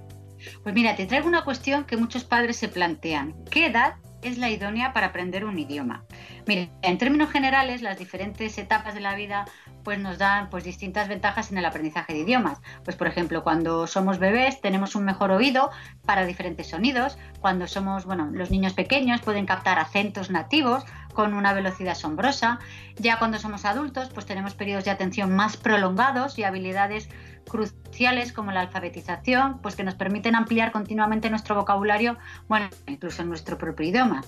Pues 0.63 0.75
mira, 0.75 0.97
te 0.97 1.07
traigo 1.07 1.29
una 1.29 1.45
cuestión 1.45 1.85
que 1.85 1.97
muchos 1.97 2.25
padres 2.25 2.57
se 2.57 2.69
plantean. 2.69 3.35
¿Qué 3.51 3.67
edad 3.67 3.95
es 4.23 4.39
la 4.39 4.51
idónea 4.51 4.93
para 4.93 5.09
aprender 5.09 5.45
un 5.45 5.59
idioma? 5.59 6.05
Mira, 6.47 6.69
en 6.83 6.99
términos 6.99 7.31
generales, 7.31 7.83
las 7.83 7.99
diferentes 7.99 8.57
etapas 8.59 8.95
de 8.95 9.01
la 9.01 9.15
vida 9.15 9.45
pues 9.87 10.01
nos 10.01 10.19
dan 10.19 10.51
pues 10.51 10.65
distintas 10.65 11.07
ventajas 11.07 11.53
en 11.53 11.59
el 11.59 11.65
aprendizaje 11.65 12.13
de 12.13 12.19
idiomas. 12.19 12.59
Pues 12.85 12.97
por 12.97 13.07
ejemplo, 13.07 13.45
cuando 13.45 13.87
somos 13.87 14.19
bebés 14.19 14.61
tenemos 14.61 14.97
un 14.97 15.05
mejor 15.05 15.31
oído 15.31 15.71
para 16.05 16.27
diferentes 16.27 16.69
sonidos, 16.69 17.17
cuando 17.41 17.69
somos, 17.69 18.05
bueno, 18.05 18.29
los 18.33 18.51
niños 18.51 18.73
pequeños 18.73 19.21
pueden 19.21 19.47
captar 19.47 19.79
acentos 19.79 20.29
nativos 20.29 20.85
con 21.17 21.33
una 21.33 21.55
velocidad 21.55 21.93
asombrosa. 21.93 22.61
Ya 22.97 23.19
cuando 23.19 23.39
somos 23.39 23.65
adultos, 23.65 24.11
pues 24.13 24.27
tenemos 24.27 24.55
periodos 24.55 24.85
de 24.85 24.91
atención 24.91 25.35
más 25.35 25.57
prolongados 25.57 26.39
y 26.39 26.45
habilidades 26.45 27.09
cruciales 27.47 28.33
como 28.33 28.53
la 28.53 28.61
alfabetización, 28.61 29.61
pues 29.63 29.77
que 29.77 29.85
nos 29.85 29.95
permiten 29.95 30.35
ampliar 30.35 30.73
continuamente 30.73 31.31
nuestro 31.31 31.55
vocabulario, 31.55 32.19
bueno, 32.49 32.69
incluso 32.87 33.23
en 33.23 33.29
nuestro 33.29 33.57
propio 33.57 33.87
idioma. 33.87 34.25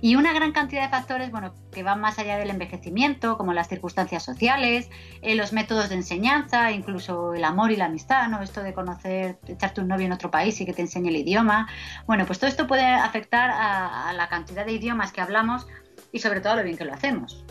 Y 0.00 0.16
una 0.16 0.32
gran 0.32 0.52
cantidad 0.52 0.82
de 0.82 0.88
factores, 0.88 1.30
bueno, 1.30 1.54
que 1.70 1.82
van 1.82 2.00
más 2.00 2.18
allá 2.18 2.38
del 2.38 2.50
envejecimiento, 2.50 3.36
como 3.36 3.52
las 3.52 3.68
circunstancias 3.68 4.24
sociales, 4.24 4.90
eh, 5.20 5.34
los 5.34 5.52
métodos 5.52 5.90
de 5.90 5.96
enseñanza, 5.96 6.72
incluso 6.72 7.34
el 7.34 7.44
amor 7.44 7.70
y 7.70 7.76
la 7.76 7.86
amistad, 7.86 8.28
¿no? 8.28 8.42
Esto 8.42 8.62
de 8.62 8.72
conocer, 8.72 9.38
echarte 9.46 9.80
un 9.80 9.88
novio 9.88 10.06
en 10.06 10.12
otro 10.12 10.30
país 10.30 10.60
y 10.60 10.66
que 10.66 10.72
te 10.72 10.82
enseñe 10.82 11.08
el 11.08 11.16
idioma. 11.16 11.68
Bueno, 12.06 12.26
pues 12.26 12.38
todo 12.38 12.48
esto 12.48 12.66
puede 12.66 12.84
afectar 12.84 13.50
a, 13.50 14.12
la 14.14 14.28
cantidad 14.28 14.66
de 14.66 14.72
idiomas 14.72 15.12
que 15.12 15.20
hablamos 15.20 15.66
y 16.12 16.18
sobre 16.18 16.40
todo 16.40 16.56
lo 16.56 16.62
bien 16.62 16.76
que 16.76 16.84
lo 16.84 16.92
hacemos. 16.92 17.44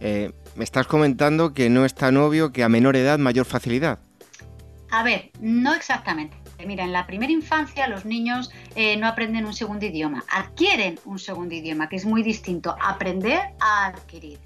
Eh, 0.00 0.32
me 0.56 0.64
estás 0.64 0.86
comentando 0.86 1.52
que 1.52 1.68
no 1.68 1.84
es 1.84 1.94
tan 1.94 2.16
obvio 2.16 2.52
que 2.52 2.64
a 2.64 2.68
menor 2.68 2.96
edad 2.96 3.18
mayor 3.18 3.44
facilidad. 3.44 3.98
A 4.90 5.04
ver, 5.04 5.30
no 5.40 5.74
exactamente. 5.74 6.36
Mira, 6.66 6.84
en 6.84 6.92
la 6.92 7.06
primera 7.06 7.32
infancia 7.32 7.86
los 7.86 8.04
niños 8.04 8.50
eh, 8.74 8.96
no 8.96 9.06
aprenden 9.06 9.46
un 9.46 9.54
segundo 9.54 9.86
idioma, 9.86 10.24
adquieren 10.30 10.98
un 11.04 11.18
segundo 11.18 11.54
idioma, 11.54 11.88
que 11.88 11.96
es 11.96 12.04
muy 12.04 12.22
distinto. 12.22 12.76
Aprender 12.80 13.40
a 13.60 13.86
adquirir. 13.86 14.38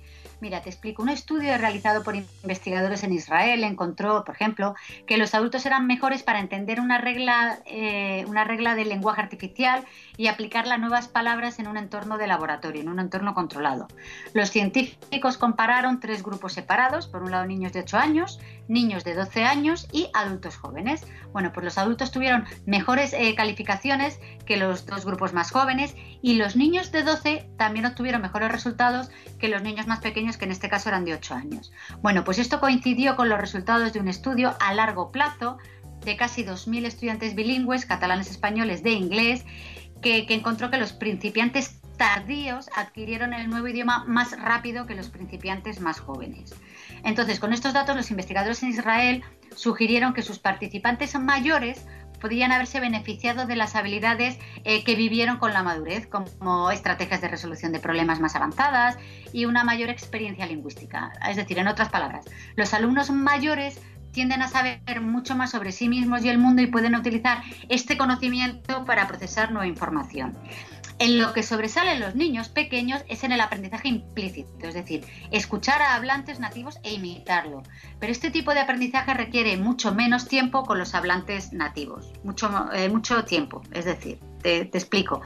Mira, 0.45 0.61
te 0.61 0.69
explico. 0.69 1.01
Un 1.03 1.09
estudio 1.09 1.57
realizado 1.57 2.03
por 2.03 2.17
investigadores 2.17 3.03
en 3.03 3.15
Israel 3.15 3.65
encontró, 3.65 4.25
por 4.27 4.35
ejemplo, 4.35 4.75
que 5.07 5.17
los 5.17 5.35
adultos 5.35 5.65
eran 5.65 5.87
mejores 5.87 6.23
para 6.23 6.39
entender 6.39 6.81
una 6.81 6.99
regla, 6.99 7.61
eh, 7.65 8.27
una 8.29 8.45
regla 8.45 8.75
del 8.75 8.91
lenguaje 8.91 9.23
artificial 9.23 9.87
y 10.19 10.27
aplicarla 10.27 10.75
a 10.75 10.77
nuevas 10.77 11.09
palabras 11.09 11.59
en 11.61 11.67
un 11.67 11.79
entorno 11.79 12.19
de 12.19 12.27
laboratorio, 12.27 12.83
en 12.83 12.91
un 12.91 13.01
entorno 13.01 13.33
controlado. 13.33 13.89
Los 14.35 14.51
científicos 14.51 15.39
compararon 15.39 15.99
tres 15.99 16.23
grupos 16.23 16.53
separados, 16.53 17.07
por 17.07 17.23
un 17.23 17.31
lado 17.31 17.47
niños 17.47 17.73
de 17.73 17.81
8 17.81 17.97
años, 17.97 18.39
niños 18.69 19.05
de 19.05 19.15
12 19.15 19.45
años 19.45 19.87
y 19.93 20.09
adultos 20.15 20.57
jóvenes. 20.57 21.07
Bueno, 21.33 21.53
pues 21.53 21.65
los 21.65 21.79
adultos 21.79 22.11
tuvieron 22.11 22.45
mejores 22.67 23.13
eh, 23.13 23.35
calificaciones 23.35 24.19
que 24.47 24.57
los 24.57 24.87
dos 24.87 25.05
grupos 25.05 25.33
más 25.33 25.51
jóvenes 25.51 25.95
y 26.23 26.35
los 26.35 26.57
niños 26.57 26.93
de 26.93 27.03
12 27.03 27.51
también 27.57 27.87
obtuvieron 27.87 28.23
mejores 28.23 28.51
resultados 28.51 29.11
que 29.39 29.49
los 29.49 29.63
niños 29.63 29.87
más 29.87 30.01
pequeños, 30.01 30.37
que 30.37 30.45
en 30.45 30.53
este 30.53 30.69
caso 30.69 30.89
eran 30.89 31.05
de 31.05 31.15
8 31.15 31.35
años. 31.35 31.73
Bueno, 32.03 32.25
pues 32.25 32.39
esto 32.39 32.61
coincidió 32.61 33.17
con 33.17 33.29
los 33.29 33.41
resultados 33.41 33.93
de 33.93 34.01
un 34.01 34.09
estudio 34.09 34.55
a 34.61 34.75
largo 34.75 35.11
plazo 35.11 35.59
de 36.05 36.17
casi 36.17 36.45
2.000 36.45 36.85
estudiantes 36.87 37.35
bilingües, 37.35 37.87
catalanes 37.87 38.31
españoles 38.31 38.83
de 38.83 38.93
inglés, 38.93 39.45
que, 40.03 40.27
encontró 40.29 40.71
que 40.71 40.77
los 40.77 40.93
principiantes 40.93 41.81
tardíos 41.97 42.69
adquirieron 42.77 43.33
el 43.33 43.49
nuevo 43.49 43.69
idioma 43.69 44.05
más 44.07 44.39
rápido 44.39 44.87
que 44.87 44.95
los 44.95 45.09
principiantes 45.09 45.81
más 45.81 46.01
jóvenes. 46.01 46.55
Entonces, 47.05 47.39
con 47.39 47.53
estos 47.53 47.73
datos, 47.73 47.97
los 47.97 48.11
investigadores 48.11 48.63
en 48.63 48.71
Israel 48.71 49.23
sugirieron 49.55 50.15
que 50.15 50.23
sus 50.23 50.39
participantes 50.39 51.19
mayores 51.19 51.87
podrían 52.21 52.53
haberse 52.53 52.81
beneficiado 52.81 53.47
de 53.47 53.55
las 53.55 53.77
habilidades 53.77 54.39
eh, 54.65 54.83
que 54.83 54.95
vivieron 54.95 55.37
con 55.37 55.53
la 55.53 55.63
madurez, 55.63 56.07
como 56.07 56.71
estrategias 56.71 57.21
de 57.21 57.29
resolución 57.29 57.71
de 57.73 57.81
problemas 57.81 58.19
más 58.19 58.35
avanzadas 58.35 58.97
y 59.33 59.45
una 59.45 59.63
mayor 59.63 59.91
experiencia 59.91 60.47
lingüística. 60.47 61.13
Es 61.29 61.37
decir, 61.37 61.59
en 61.59 61.69
otras 61.69 61.91
palabras, 61.91 62.25
los 62.57 62.73
alumnos 62.73 63.11
mayores 63.11 63.79
tienden 64.13 64.41
a 64.41 64.49
saber 64.49 65.03
mucho 65.03 65.35
más 65.35 65.51
sobre 65.51 65.73
sí 65.73 65.89
mismos 65.89 66.25
y 66.25 66.31
el 66.31 66.39
mundo 66.39 66.63
y 66.63 66.69
pueden 66.69 66.95
utilizar 66.95 67.43
este 67.69 67.99
conocimiento 67.99 68.87
para 68.87 69.07
procesar 69.07 69.51
nueva 69.51 69.67
información. 69.67 70.35
En 71.01 71.19
lo 71.19 71.33
que 71.33 71.43
sobresalen 71.43 71.99
los 71.99 72.15
niños 72.15 72.49
pequeños 72.49 73.05
es 73.09 73.25
en 73.25 73.33
el 73.33 73.41
aprendizaje 73.41 73.89
implícito, 73.89 74.69
es 74.69 74.75
decir, 74.75 75.05
escuchar 75.33 75.83
a 75.83 75.97
hablantes 75.97 76.39
nativos 76.39 76.79
e 76.85 76.95
imitarlo. 76.95 77.63
Pero 77.99 78.13
este 78.13 78.31
tipo 78.31 78.55
de 78.55 78.61
aprendizaje 78.61 79.13
requiere 79.13 79.57
mucho 79.57 79.93
menos 79.93 80.29
tiempo 80.29 80.63
con 80.63 80.79
los 80.79 80.95
hablantes 80.95 81.53
nativos, 81.53 82.13
mucho, 82.23 82.49
eh, 82.73 82.89
mucho 82.89 83.25
tiempo, 83.25 83.63
es 83.73 83.87
decir, 83.87 84.21
te, 84.41 84.61
explico. 84.61 85.21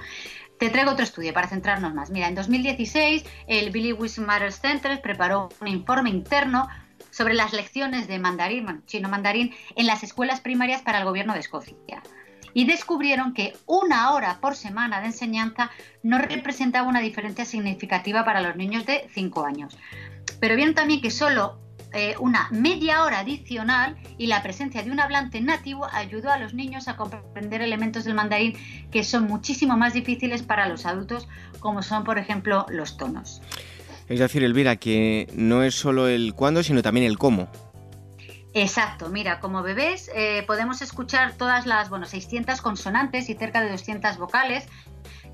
Te 0.59 0.71
traigo 0.71 0.93
otro 0.93 1.05
estudio 1.05 1.35
para 1.35 1.49
centrarnos 1.49 1.95
más. 1.95 2.11
Mira, 2.11 2.29
en 2.29 2.35
2016 2.35 3.25
el 3.47 3.71
Billy 3.71 3.93
Wismatter 3.93 4.53
Center 4.53 5.01
preparó 5.03 5.51
un 5.61 5.69
informe 5.69 6.09
interno 6.09 6.67
sobre 7.11 7.35
las 7.35 7.53
lecciones 7.53 8.09
de 8.09 8.19
mandarín, 8.19 8.83
chino 8.87 9.09
mandarín, 9.09 9.55
en 9.77 9.87
las 9.87 10.03
escuelas 10.03 10.41
primarias 10.41 10.83
para 10.83 10.99
el 10.99 11.05
gobierno 11.05 11.35
de 11.35 11.41
Escocia. 11.41 12.03
Y 12.59 12.65
descubrieron 12.65 13.35
que 13.35 13.53
una 13.67 14.11
hora 14.11 14.41
por 14.41 14.57
semana 14.57 15.01
de 15.01 15.07
enseñanza 15.07 15.71
no 16.03 16.19
representaba 16.19 16.89
una 16.89 16.99
diferencia 16.99 17.45
significativa 17.45 18.25
para 18.25 18.41
los 18.41 18.57
niños 18.57 18.85
de 18.85 19.07
5 19.15 19.47
años. 19.47 19.79
Pero 20.41 20.57
vieron 20.57 20.75
también 20.75 21.01
que 21.01 21.13
solo 21.13 21.61
eh, 21.93 22.17
una 22.19 22.49
media 22.51 23.05
hora 23.05 23.21
adicional 23.21 23.97
y 24.19 24.27
la 24.27 24.43
presencia 24.43 24.83
de 24.83 24.91
un 24.91 24.99
hablante 24.99 25.41
nativo 25.41 25.87
ayudó 25.93 26.33
a 26.33 26.39
los 26.39 26.53
niños 26.53 26.89
a 26.89 26.97
comprender 26.97 27.63
elementos 27.63 28.03
del 28.03 28.15
mandarín 28.15 28.55
que 28.91 29.05
son 29.05 29.29
muchísimo 29.29 29.77
más 29.77 29.93
difíciles 29.93 30.43
para 30.43 30.69
los 30.69 30.85
adultos, 30.85 31.29
como 31.61 31.83
son, 31.83 32.03
por 32.03 32.19
ejemplo, 32.19 32.67
los 32.71 32.97
tonos. 32.97 33.41
Es 34.09 34.19
decir, 34.19 34.43
Elvira, 34.43 34.75
que 34.75 35.29
no 35.33 35.63
es 35.63 35.77
solo 35.77 36.09
el 36.09 36.35
cuándo, 36.35 36.65
sino 36.65 36.83
también 36.83 37.07
el 37.07 37.19
cómo. 37.19 37.49
Exacto, 38.55 39.11
mira, 39.11 39.41
como 39.41 39.63
bebés 39.63 40.11
eh, 40.15 40.43
podemos 40.47 40.81
escuchar 40.81 41.35
todas 41.35 41.67
las, 41.67 41.91
bueno, 41.91 42.07
600 42.07 42.61
consonantes 42.63 43.29
y 43.29 43.35
cerca 43.35 43.61
de 43.61 43.71
200 43.71 44.17
vocales 44.17 44.67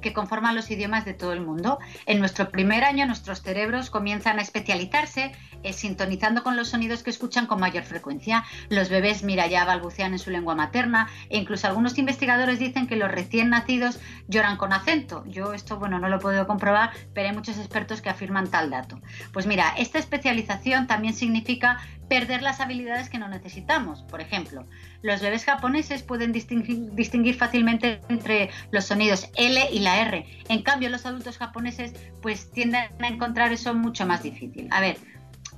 que 0.05 0.13
conforman 0.13 0.55
los 0.55 0.71
idiomas 0.71 1.07
de 1.07 1.15
todo 1.15 1.33
el 1.33 1.41
mundo. 1.41 1.79
En 2.05 2.19
nuestro 2.21 2.51
primer 2.51 2.85
año 2.85 3.07
nuestros 3.07 3.41
cerebros 3.41 3.89
comienzan 3.89 4.39
a 4.39 4.43
especializarse 4.43 5.33
eh, 5.63 5.73
sintonizando 5.73 6.43
con 6.43 6.57
los 6.57 6.69
sonidos 6.69 7.03
que 7.03 7.09
escuchan 7.09 7.47
con 7.47 7.59
mayor 7.59 7.85
frecuencia. 7.85 8.45
Los 8.69 8.91
bebés, 8.91 9.23
mira, 9.23 9.47
ya 9.47 9.65
balbucean 9.65 10.13
en 10.13 10.19
su 10.19 10.31
lengua 10.31 10.55
materna 10.55 11.09
e 11.31 11.39
incluso 11.39 11.67
algunos 11.67 11.97
investigadores 11.97 12.59
dicen 12.59 12.87
que 12.87 12.97
los 12.97 13.11
recién 13.11 13.49
nacidos 13.49 13.99
lloran 14.29 14.59
con 14.59 14.75
acento. 14.75 15.25
Yo 15.27 15.55
esto, 15.55 15.79
bueno, 15.79 15.99
no 15.99 16.11
lo 16.11 16.21
puedo 16.21 16.47
comprobar, 16.47 16.91
pero 17.15 17.29
hay 17.29 17.35
muchos 17.35 17.57
expertos 17.57 18.03
que 18.03 18.11
afirman 18.11 18.51
tal 18.51 18.69
dato. 18.69 19.01
Pues 19.33 19.47
mira, 19.47 19.75
esta 19.79 19.99
especialización 19.99 20.87
también 20.87 21.15
significa 21.15 21.79
perder 22.11 22.43
las 22.43 22.61
habilidades 22.61 23.09
que 23.09 23.19
no 23.19 23.29
necesitamos. 23.29 24.03
Por 24.03 24.21
ejemplo, 24.21 24.67
los 25.05 25.21
bebés 25.21 25.45
japoneses 25.45 26.03
pueden 26.03 26.33
distinguir, 26.33 27.35
fácilmente 27.35 28.01
entre 28.09 28.49
los 28.71 28.87
sonidos 28.87 29.31
L 29.37 29.61
y 29.71 29.81
la 29.81 30.01
R. 30.01 30.25
En 30.49 30.63
cambio, 30.63 30.89
los 30.89 31.05
adultos 31.05 31.37
japoneses 31.37 31.93
pues 32.23 32.51
tienden 32.51 32.87
a 32.99 33.07
encontrar 33.07 33.53
eso 33.53 33.75
mucho 33.75 34.07
más 34.07 34.23
difícil. 34.23 34.67
A 34.71 34.81
ver, 34.81 34.97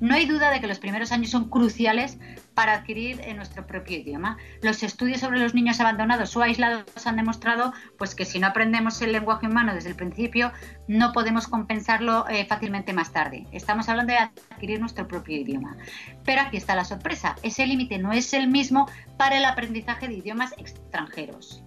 no 0.01 0.15
hay 0.15 0.27
duda 0.27 0.51
de 0.51 0.61
que 0.61 0.67
los 0.67 0.79
primeros 0.79 1.13
años 1.13 1.31
son 1.31 1.49
cruciales 1.49 2.19
para 2.55 2.75
adquirir 2.75 3.21
en 3.21 3.37
nuestro 3.37 3.67
propio 3.67 3.99
idioma. 3.99 4.39
Los 4.63 4.83
estudios 4.83 5.21
sobre 5.21 5.39
los 5.39 5.55
niños 5.55 5.81
abandonados 5.81 6.37
o 6.37 6.43
aislados 6.43 7.07
han 7.07 7.17
demostrado 7.17 7.73
pues, 7.99 8.15
que 8.15 8.25
si 8.25 8.39
no 8.39 8.47
aprendemos 8.47 9.01
el 9.03 9.13
lenguaje 9.13 9.47
humano 9.47 9.75
desde 9.75 9.91
el 9.91 9.97
principio, 9.97 10.53
no 10.89 11.13
podemos 11.13 11.49
compensarlo 11.49 12.27
eh, 12.29 12.47
fácilmente 12.47 12.93
más 12.93 13.13
tarde. 13.13 13.47
Estamos 13.53 13.89
hablando 13.89 14.13
de 14.13 14.19
adquirir 14.19 14.81
nuestro 14.81 15.07
propio 15.07 15.37
idioma. 15.37 15.77
Pero 16.25 16.41
aquí 16.41 16.57
está 16.57 16.75
la 16.75 16.85
sorpresa. 16.85 17.37
Ese 17.43 17.67
límite 17.67 17.99
no 17.99 18.13
es 18.13 18.33
el 18.33 18.49
mismo 18.49 18.89
para 19.17 19.37
el 19.39 19.45
aprendizaje 19.45 20.09
de 20.09 20.15
idiomas 20.15 20.53
extranjeros. 20.59 21.63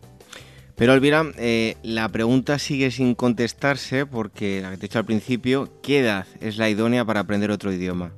Pero 0.80 0.94
Elvira, 0.94 1.26
eh, 1.38 1.76
la 1.84 2.08
pregunta 2.08 2.58
sigue 2.58 2.90
sin 2.90 3.14
contestarse 3.14 4.06
porque, 4.06 4.62
la 4.62 4.70
que 4.72 4.78
te 4.78 4.86
he 4.86 4.88
dicho 4.88 5.00
al 5.00 5.06
principio, 5.06 5.70
¿qué 5.84 6.00
edad 6.00 6.26
es 6.40 6.58
la 6.58 6.70
idónea 6.70 7.04
para 7.04 7.20
aprender 7.20 7.52
otro 7.52 7.74
idioma? 7.74 8.14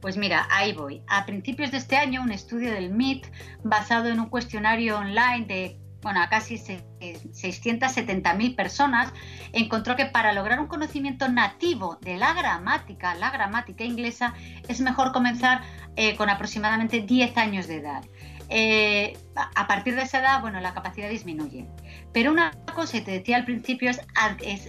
Pues 0.00 0.16
mira, 0.16 0.46
ahí 0.50 0.72
voy. 0.72 1.02
A 1.08 1.26
principios 1.26 1.70
de 1.70 1.78
este 1.78 1.96
año, 1.96 2.22
un 2.22 2.32
estudio 2.32 2.72
del 2.72 2.90
MIT, 2.90 3.26
basado 3.64 4.08
en 4.08 4.20
un 4.20 4.28
cuestionario 4.28 4.98
online 4.98 5.46
de 5.46 5.78
bueno, 6.02 6.20
casi 6.30 6.54
670.000 6.56 8.54
personas, 8.54 9.12
encontró 9.52 9.96
que 9.96 10.06
para 10.06 10.32
lograr 10.32 10.60
un 10.60 10.68
conocimiento 10.68 11.28
nativo 11.28 11.98
de 12.00 12.16
la 12.16 12.32
gramática, 12.32 13.16
la 13.16 13.30
gramática 13.30 13.82
inglesa, 13.82 14.32
es 14.68 14.80
mejor 14.80 15.10
comenzar 15.10 15.62
eh, 15.96 16.14
con 16.14 16.30
aproximadamente 16.30 17.00
10 17.00 17.36
años 17.38 17.66
de 17.66 17.78
edad. 17.78 18.04
Eh, 18.48 19.18
a 19.34 19.66
partir 19.66 19.96
de 19.96 20.02
esa 20.02 20.20
edad, 20.20 20.40
bueno, 20.40 20.60
la 20.60 20.74
capacidad 20.74 21.08
disminuye. 21.08 21.66
Pero 22.12 22.30
una 22.30 22.52
cosa, 22.72 23.02
te 23.02 23.10
decía 23.10 23.36
al 23.36 23.44
principio, 23.44 23.90
es, 23.90 24.00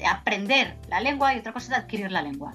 aprender 0.10 0.80
la 0.90 1.02
lengua 1.02 1.36
y 1.36 1.40
otra 1.40 1.54
cosa 1.54 1.74
es 1.74 1.84
adquirir 1.84 2.12
la 2.12 2.24
lengua. 2.24 2.54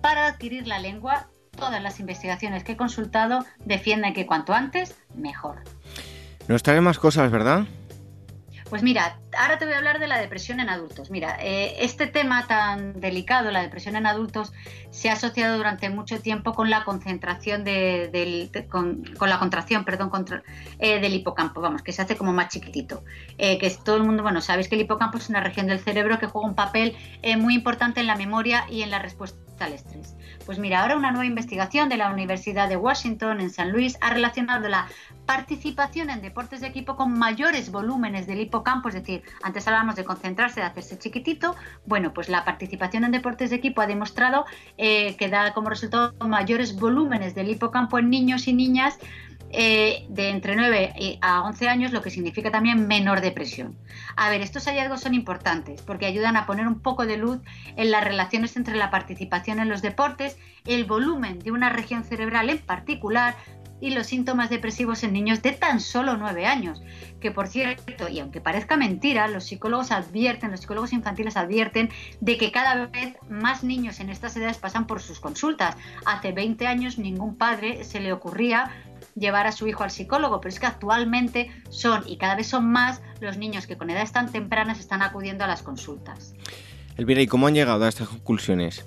Para 0.00 0.26
adquirir 0.26 0.66
la 0.66 0.78
lengua, 0.78 1.28
todas 1.56 1.82
las 1.82 2.00
investigaciones 2.00 2.64
que 2.64 2.72
he 2.72 2.76
consultado 2.76 3.44
defienden 3.64 4.14
que 4.14 4.26
cuanto 4.26 4.52
antes, 4.52 4.96
mejor. 5.14 5.62
Nos 6.48 6.62
trae 6.62 6.80
más 6.80 6.98
cosas, 6.98 7.30
¿verdad? 7.30 7.66
Pues 8.72 8.82
mira, 8.82 9.18
ahora 9.38 9.58
te 9.58 9.66
voy 9.66 9.74
a 9.74 9.76
hablar 9.76 9.98
de 9.98 10.06
la 10.06 10.18
depresión 10.18 10.58
en 10.58 10.70
adultos. 10.70 11.10
Mira, 11.10 11.36
eh, 11.42 11.76
este 11.80 12.06
tema 12.06 12.46
tan 12.46 12.98
delicado, 13.02 13.50
la 13.50 13.60
depresión 13.60 13.96
en 13.96 14.06
adultos, 14.06 14.54
se 14.88 15.10
ha 15.10 15.12
asociado 15.12 15.58
durante 15.58 15.90
mucho 15.90 16.22
tiempo 16.22 16.54
con 16.54 16.70
la 16.70 16.82
concentración 16.82 17.64
del, 17.64 18.50
con, 18.70 19.04
la 19.20 19.38
contracción, 19.38 19.84
perdón, 19.84 20.10
eh, 20.78 21.00
del 21.00 21.12
hipocampo, 21.12 21.60
vamos, 21.60 21.82
que 21.82 21.92
se 21.92 22.00
hace 22.00 22.16
como 22.16 22.32
más 22.32 22.48
chiquitito. 22.48 23.04
Eh, 23.36 23.58
que 23.58 23.68
todo 23.68 23.98
el 23.98 24.04
mundo, 24.04 24.22
bueno, 24.22 24.40
sabéis 24.40 24.68
que 24.68 24.76
el 24.76 24.80
hipocampo 24.80 25.18
es 25.18 25.28
una 25.28 25.40
región 25.40 25.66
del 25.66 25.78
cerebro 25.78 26.18
que 26.18 26.24
juega 26.24 26.48
un 26.48 26.54
papel 26.54 26.96
muy 27.36 27.54
importante 27.54 28.00
en 28.00 28.06
la 28.06 28.16
memoria 28.16 28.64
y 28.70 28.80
en 28.80 28.90
la 28.90 29.00
respuesta 29.00 29.38
al 29.62 29.72
estrés. 29.72 30.16
Pues 30.44 30.58
mira, 30.58 30.82
ahora 30.82 30.96
una 30.96 31.10
nueva 31.10 31.26
investigación 31.26 31.88
de 31.88 31.96
la 31.96 32.10
Universidad 32.10 32.68
de 32.68 32.76
Washington 32.76 33.40
en 33.40 33.50
San 33.50 33.72
Luis 33.72 33.96
ha 34.00 34.10
relacionado 34.10 34.68
la 34.68 34.88
participación 35.26 36.10
en 36.10 36.20
deportes 36.20 36.60
de 36.60 36.66
equipo 36.66 36.96
con 36.96 37.16
mayores 37.16 37.70
volúmenes 37.70 38.26
del 38.26 38.40
hipocampo, 38.40 38.88
es 38.88 38.94
decir, 38.94 39.22
antes 39.42 39.66
hablábamos 39.66 39.94
de 39.94 40.04
concentrarse, 40.04 40.60
de 40.60 40.66
hacerse 40.66 40.98
chiquitito, 40.98 41.54
bueno, 41.86 42.12
pues 42.12 42.28
la 42.28 42.44
participación 42.44 43.04
en 43.04 43.12
deportes 43.12 43.50
de 43.50 43.56
equipo 43.56 43.80
ha 43.80 43.86
demostrado 43.86 44.44
eh, 44.78 45.16
que 45.16 45.28
da 45.28 45.54
como 45.54 45.70
resultado 45.70 46.12
mayores 46.26 46.76
volúmenes 46.76 47.34
del 47.34 47.50
hipocampo 47.50 47.98
en 47.98 48.10
niños 48.10 48.48
y 48.48 48.52
niñas 48.52 48.98
eh, 49.52 50.06
de 50.08 50.30
entre 50.30 50.56
9 50.56 51.18
a 51.20 51.42
11 51.42 51.68
años, 51.68 51.92
lo 51.92 52.00
que 52.02 52.10
significa 52.10 52.50
también 52.50 52.88
menor 52.88 53.20
depresión. 53.20 53.76
A 54.16 54.30
ver, 54.30 54.40
estos 54.40 54.64
hallazgos 54.64 55.02
son 55.02 55.14
importantes 55.14 55.82
porque 55.82 56.06
ayudan 56.06 56.36
a 56.36 56.46
poner 56.46 56.66
un 56.66 56.80
poco 56.80 57.06
de 57.06 57.18
luz 57.18 57.38
en 57.76 57.90
las 57.90 58.02
relaciones 58.02 58.56
entre 58.56 58.76
la 58.76 58.90
participación 58.90 59.58
en 59.58 59.68
los 59.68 59.82
deportes, 59.82 60.38
el 60.66 60.84
volumen 60.84 61.38
de 61.38 61.52
una 61.52 61.68
región 61.68 62.04
cerebral 62.04 62.48
en 62.48 62.58
particular, 62.58 63.34
y 63.82 63.90
los 63.90 64.06
síntomas 64.06 64.48
depresivos 64.48 65.02
en 65.02 65.12
niños 65.12 65.42
de 65.42 65.50
tan 65.50 65.80
solo 65.80 66.16
9 66.16 66.46
años. 66.46 66.80
Que 67.20 67.32
por 67.32 67.48
cierto, 67.48 68.08
y 68.08 68.20
aunque 68.20 68.40
parezca 68.40 68.76
mentira, 68.76 69.26
los 69.26 69.44
psicólogos 69.44 69.90
advierten, 69.90 70.52
los 70.52 70.60
psicólogos 70.60 70.92
infantiles 70.92 71.36
advierten 71.36 71.90
de 72.20 72.38
que 72.38 72.52
cada 72.52 72.86
vez 72.86 73.16
más 73.28 73.64
niños 73.64 73.98
en 73.98 74.08
estas 74.08 74.36
edades 74.36 74.58
pasan 74.58 74.86
por 74.86 75.02
sus 75.02 75.18
consultas. 75.18 75.76
Hace 76.06 76.30
20 76.30 76.64
años 76.68 76.96
ningún 76.96 77.34
padre 77.34 77.82
se 77.82 77.98
le 77.98 78.12
ocurría 78.12 78.70
llevar 79.14 79.46
a 79.46 79.52
su 79.52 79.66
hijo 79.66 79.84
al 79.84 79.90
psicólogo, 79.90 80.40
pero 80.40 80.52
es 80.52 80.60
que 80.60 80.66
actualmente 80.66 81.50
son 81.70 82.02
y 82.06 82.16
cada 82.16 82.34
vez 82.34 82.46
son 82.46 82.70
más 82.70 83.02
los 83.20 83.36
niños 83.36 83.66
que 83.66 83.76
con 83.76 83.90
edades 83.90 84.12
tan 84.12 84.30
tempranas 84.30 84.80
están 84.80 85.02
acudiendo 85.02 85.44
a 85.44 85.46
las 85.46 85.62
consultas. 85.62 86.34
Elvira, 86.96 87.20
¿y 87.20 87.26
cómo 87.26 87.46
han 87.46 87.54
llegado 87.54 87.84
a 87.84 87.88
estas 87.88 88.08
conclusiones? 88.08 88.84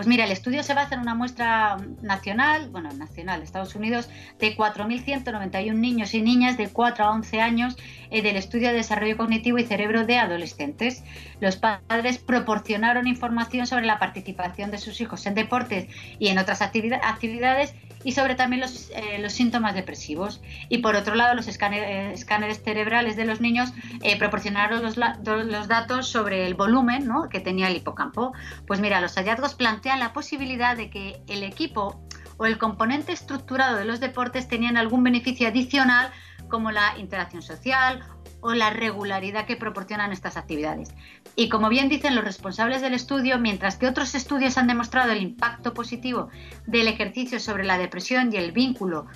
Pues 0.00 0.08
mira, 0.08 0.24
el 0.24 0.30
estudio 0.30 0.62
se 0.62 0.72
basa 0.72 0.94
en 0.94 1.02
una 1.02 1.14
muestra 1.14 1.76
nacional, 2.00 2.70
bueno, 2.70 2.90
nacional, 2.94 3.42
Estados 3.42 3.74
Unidos, 3.74 4.08
de 4.38 4.56
4.191 4.56 5.74
niños 5.74 6.14
y 6.14 6.22
niñas 6.22 6.56
de 6.56 6.68
4 6.68 7.04
a 7.04 7.10
11 7.10 7.40
años 7.42 7.76
eh, 8.10 8.22
del 8.22 8.36
estudio 8.36 8.68
de 8.68 8.76
desarrollo 8.76 9.18
cognitivo 9.18 9.58
y 9.58 9.64
cerebro 9.64 10.06
de 10.06 10.16
adolescentes. 10.16 11.04
Los 11.40 11.56
padres 11.56 12.16
proporcionaron 12.16 13.08
información 13.08 13.66
sobre 13.66 13.84
la 13.84 13.98
participación 13.98 14.70
de 14.70 14.78
sus 14.78 15.02
hijos 15.02 15.26
en 15.26 15.34
deportes 15.34 15.88
y 16.18 16.28
en 16.28 16.38
otras 16.38 16.62
actividades 16.62 17.74
y 18.04 18.12
sobre 18.12 18.34
también 18.34 18.60
los, 18.60 18.90
eh, 18.90 19.18
los 19.20 19.32
síntomas 19.32 19.74
depresivos. 19.74 20.40
Y 20.68 20.78
por 20.78 20.96
otro 20.96 21.14
lado, 21.14 21.34
los 21.34 21.46
eh, 21.48 22.12
escáneres 22.12 22.62
cerebrales 22.62 23.16
de 23.16 23.24
los 23.24 23.40
niños 23.40 23.72
eh, 24.02 24.18
proporcionaron 24.18 24.82
los, 24.82 24.96
los, 24.96 25.68
datos 25.68 26.08
sobre 26.08 26.46
el 26.46 26.54
volumen 26.54 27.06
¿no? 27.06 27.28
que 27.28 27.40
tenía 27.40 27.68
el 27.68 27.76
hipocampo. 27.76 28.32
Pues 28.66 28.80
mira, 28.80 29.00
los 29.00 29.14
hallazgos 29.14 29.54
plantean 29.54 30.00
la 30.00 30.12
posibilidad 30.12 30.76
de 30.76 30.90
que 30.90 31.22
el 31.28 31.42
equipo 31.42 32.00
o 32.38 32.46
el 32.46 32.58
componente 32.58 33.12
estructurado 33.12 33.76
de 33.76 33.84
los 33.84 34.00
deportes 34.00 34.48
tenían 34.48 34.76
algún 34.76 35.02
beneficio 35.02 35.48
adicional 35.48 36.10
como 36.48 36.70
la 36.70 36.98
interacción 36.98 37.42
social 37.42 38.02
o 38.40 38.54
la 38.54 38.70
regularidad 38.70 39.46
que 39.46 39.56
proporcionan 39.56 40.12
estas 40.12 40.36
actividades. 40.36 40.94
Y 41.36 41.48
como 41.48 41.68
bien 41.68 41.88
dicen 41.88 42.14
los 42.14 42.24
responsables 42.24 42.82
del 42.82 42.94
estudio, 42.94 43.38
mientras 43.38 43.76
que 43.76 43.86
otros 43.86 44.14
estudios 44.14 44.58
han 44.58 44.66
demostrado 44.66 45.12
el 45.12 45.22
impacto 45.22 45.74
positivo 45.74 46.28
del 46.66 46.88
ejercicio 46.88 47.40
sobre 47.40 47.64
la 47.64 47.78
depresión 47.78 48.32
y 48.32 48.36
el 48.36 48.52
vínculo 48.52 49.06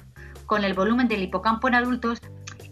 con 0.47 0.65
el 0.65 0.75
volumen 0.75 1.09
del 1.09 1.23
hipocampo 1.23 1.69
en 1.69 1.75
adultos, 1.75 2.21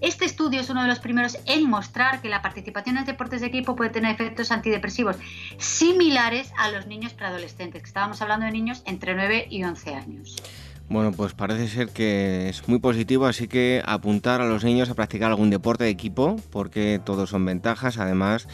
este 0.02 0.24
estudio 0.24 0.60
es 0.60 0.68
uno 0.68 0.82
de 0.82 0.88
los 0.88 0.98
primeros 0.98 1.38
en 1.46 1.70
mostrar 1.70 2.20
que 2.20 2.28
la 2.28 2.42
participación 2.42 2.98
en 2.98 3.04
deportes 3.04 3.40
de 3.40 3.46
equipo 3.46 3.76
puede 3.76 3.90
tener 3.90 4.12
efectos 4.12 4.50
antidepresivos 4.50 5.16
similares 5.58 6.52
a 6.58 6.72
los 6.72 6.88
niños 6.88 7.14
preadolescentes, 7.14 7.82
que 7.82 7.86
estábamos 7.86 8.20
hablando 8.20 8.44
de 8.44 8.50
niños 8.50 8.82
entre 8.84 9.14
9 9.14 9.46
y 9.48 9.62
11 9.62 9.94
años. 9.94 10.42
Bueno, 10.88 11.12
pues 11.12 11.32
parece 11.32 11.68
ser 11.68 11.88
que 11.88 12.48
es 12.48 12.68
muy 12.68 12.78
positivo, 12.78 13.26
así 13.26 13.48
que 13.48 13.82
apuntar 13.84 14.40
a 14.40 14.46
los 14.46 14.64
niños 14.64 14.90
a 14.90 14.94
practicar 14.94 15.30
algún 15.30 15.50
deporte 15.50 15.84
de 15.84 15.90
equipo, 15.90 16.36
porque 16.50 17.00
todos 17.02 17.30
son 17.30 17.44
ventajas, 17.44 17.98
además 17.98 18.46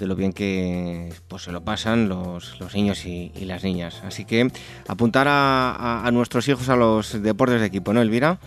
de 0.00 0.06
lo 0.06 0.16
bien 0.16 0.32
que 0.32 1.12
pues, 1.28 1.42
se 1.42 1.52
lo 1.52 1.62
pasan 1.62 2.08
los, 2.08 2.58
niños 2.74 3.04
y, 3.04 3.32
las 3.40 3.62
niñas. 3.62 4.02
Así 4.04 4.24
que 4.24 4.50
apuntar 4.88 5.26
a, 5.28 6.08
nuestros 6.12 6.48
hijos 6.48 6.68
a 6.68 6.76
los 6.76 7.22
deportes 7.22 7.60
de 7.60 7.66
equipo, 7.66 7.92
¿no, 7.92 8.00
Elvira? 8.00 8.38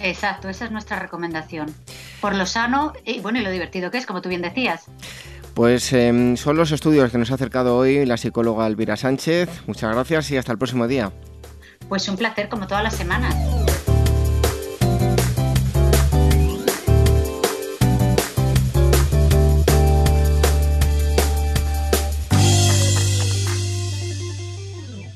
Exacto, 0.00 0.48
esa 0.48 0.64
es 0.64 0.72
nuestra 0.72 0.98
recomendación. 0.98 1.72
Por 2.20 2.34
lo 2.34 2.44
sano 2.44 2.92
y 3.04 3.20
bueno 3.20 3.38
y 3.38 3.42
lo 3.42 3.50
divertido 3.50 3.90
que 3.92 3.98
es, 3.98 4.06
como 4.06 4.20
tú 4.20 4.28
bien 4.28 4.42
decías. 4.42 4.86
Pues 5.54 5.92
em, 5.92 6.36
son 6.36 6.56
los 6.56 6.72
estudios 6.72 7.12
que 7.12 7.18
nos 7.18 7.30
ha 7.30 7.34
acercado 7.34 7.76
hoy 7.76 8.04
la 8.04 8.16
psicóloga 8.16 8.66
Elvira 8.66 8.96
Sánchez. 8.96 9.48
Muchas 9.68 9.94
gracias 9.94 10.30
y 10.32 10.36
hasta 10.36 10.50
el 10.50 10.58
próximo 10.58 10.88
día. 10.88 11.12
Pues 11.92 12.08
un 12.08 12.16
placer 12.16 12.48
como 12.48 12.66
todas 12.66 12.82
las 12.82 12.94
semanas. 12.94 13.34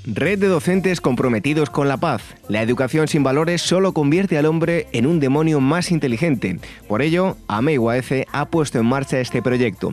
Red 0.05 0.39
de 0.39 0.49
docentes 0.49 1.01
comprometidos 1.01 1.71
con 1.71 1.89
la 1.89 1.97
paz. 1.97 2.23
La 2.49 2.61
educación 2.61 3.09
sin 3.09 3.23
valores 3.23 3.63
solo 3.63 3.93
convierte 3.93 4.37
al 4.37 4.45
hombre 4.45 4.87
en 4.93 5.07
un 5.07 5.19
demonio 5.19 5.61
más 5.61 5.91
inteligente. 5.91 6.59
Por 6.89 7.01
ello, 7.01 7.39
AMEIUAF 7.49 8.13
ha 8.33 8.45
puesto 8.51 8.79
en 8.79 8.85
marcha 8.85 9.19
este 9.19 9.41
proyecto. 9.41 9.93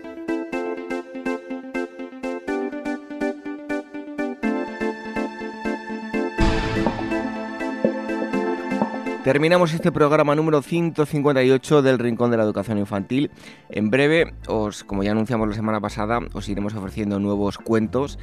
Terminamos 9.23 9.71
este 9.75 9.91
programa 9.91 10.33
número 10.33 10.63
158 10.63 11.83
del 11.83 11.99
Rincón 11.99 12.31
de 12.31 12.37
la 12.37 12.43
Educación 12.43 12.79
Infantil. 12.79 13.29
En 13.69 13.91
breve, 13.91 14.33
os, 14.47 14.83
como 14.83 15.03
ya 15.03 15.11
anunciamos 15.11 15.47
la 15.47 15.53
semana 15.53 15.79
pasada, 15.79 16.21
os 16.33 16.49
iremos 16.49 16.73
ofreciendo 16.73 17.19
nuevos 17.19 17.59
cuentos 17.59 18.17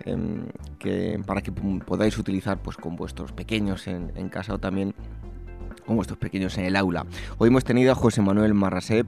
em, 0.00 0.46
que, 0.80 1.20
para 1.24 1.42
que 1.42 1.52
podáis 1.52 2.18
utilizar 2.18 2.60
pues, 2.60 2.76
con 2.76 2.96
vuestros 2.96 3.30
pequeños 3.30 3.86
en, 3.86 4.28
casa 4.28 4.54
o 4.54 4.58
también 4.58 4.92
con 5.86 5.94
vuestros 5.94 6.18
pequeños 6.18 6.58
en 6.58 6.64
el 6.64 6.74
aula. 6.74 7.06
Hoy 7.38 7.48
hemos 7.48 7.62
tenido 7.62 7.92
a 7.92 7.94
José 7.94 8.20
Manuel 8.20 8.52
Marrasé 8.52 9.04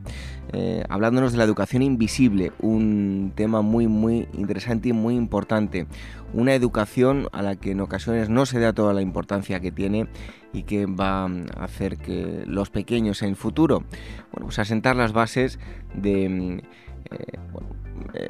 eh, 0.52 0.84
hablándonos 0.88 1.32
de 1.32 1.38
la 1.38 1.44
educación 1.44 1.82
invisible, 1.82 2.52
un 2.60 3.32
tema 3.34 3.62
muy 3.62 3.88
muy 3.88 4.28
interesante 4.32 4.90
y 4.90 4.92
muy 4.92 5.16
importante. 5.16 5.88
Una 6.34 6.54
educación 6.54 7.28
a 7.32 7.42
la 7.42 7.56
que 7.56 7.72
en 7.72 7.80
ocasiones 7.80 8.30
no 8.30 8.46
se 8.46 8.58
da 8.58 8.72
toda 8.72 8.94
la 8.94 9.02
importancia 9.02 9.60
que 9.60 9.70
tiene 9.70 10.08
y 10.52 10.64
que 10.64 10.86
va 10.86 11.24
a 11.24 11.64
hacer 11.64 11.98
que 11.98 12.44
los 12.46 12.70
pequeños 12.70 13.22
en 13.22 13.30
el 13.30 13.36
futuro, 13.36 13.84
bueno, 14.32 14.46
pues 14.46 14.58
asentar 14.58 14.96
las 14.96 15.12
bases 15.12 15.58
de 15.94 16.62
eh, 17.10 17.38
eh, 18.14 18.28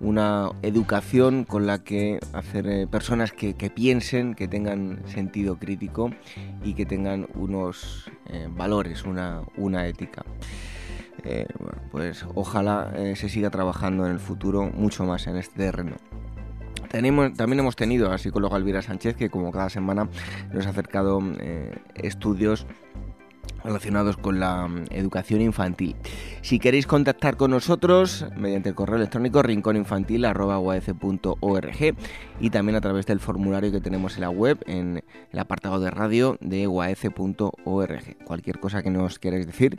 una 0.00 0.50
educación 0.62 1.44
con 1.44 1.66
la 1.66 1.84
que 1.84 2.18
hacer 2.32 2.66
eh, 2.66 2.86
personas 2.88 3.30
que, 3.30 3.54
piensen, 3.72 4.34
que 4.34 4.48
tengan 4.48 5.00
sentido 5.06 5.60
crítico 5.60 6.10
y 6.64 6.74
que 6.74 6.86
tengan 6.86 7.28
unos 7.34 8.10
valores, 8.50 9.04
una, 9.04 9.42
una 9.56 9.86
ética. 9.86 10.24
Eh, 11.22 11.46
pues 11.92 12.26
ojalá 12.34 12.92
se 13.14 13.28
siga 13.28 13.50
trabajando 13.50 14.04
en 14.04 14.12
el 14.12 14.18
futuro 14.18 14.64
mucho 14.74 15.04
más 15.04 15.28
en 15.28 15.36
este 15.36 15.56
terreno. 15.56 15.94
También 16.92 17.58
hemos 17.58 17.74
tenido 17.74 18.06
a 18.06 18.10
la 18.10 18.18
psicóloga 18.18 18.56
Elvira 18.56 18.82
Sánchez 18.82 19.16
que 19.16 19.30
como 19.30 19.50
cada 19.50 19.70
semana 19.70 20.08
nos 20.52 20.66
ha 20.66 20.70
acercado 20.70 21.20
estudios 21.96 22.66
relacionados 23.64 24.16
con 24.16 24.40
la 24.40 24.66
mm, 24.66 24.86
educación 24.90 25.40
infantil. 25.40 25.94
Si 26.42 26.58
queréis 26.58 26.86
contactar 26.86 27.36
con 27.36 27.52
nosotros 27.52 28.26
mediante 28.36 28.70
el 28.70 28.74
correo 28.74 28.96
electrónico 28.96 29.42
rincóninfantil.org 29.42 31.94
y 32.40 32.50
también 32.50 32.76
a 32.76 32.80
través 32.80 33.06
del 33.06 33.20
formulario 33.20 33.70
que 33.70 33.80
tenemos 33.80 34.16
en 34.16 34.22
la 34.22 34.30
web 34.30 34.58
en 34.66 35.04
el 35.30 35.38
apartado 35.38 35.78
de 35.80 35.90
radio 35.90 36.38
de 36.40 36.66
uaf.org. 36.66 38.24
Cualquier 38.24 38.58
cosa 38.60 38.82
que 38.82 38.90
nos 38.90 39.18
queráis 39.18 39.46
decir 39.46 39.78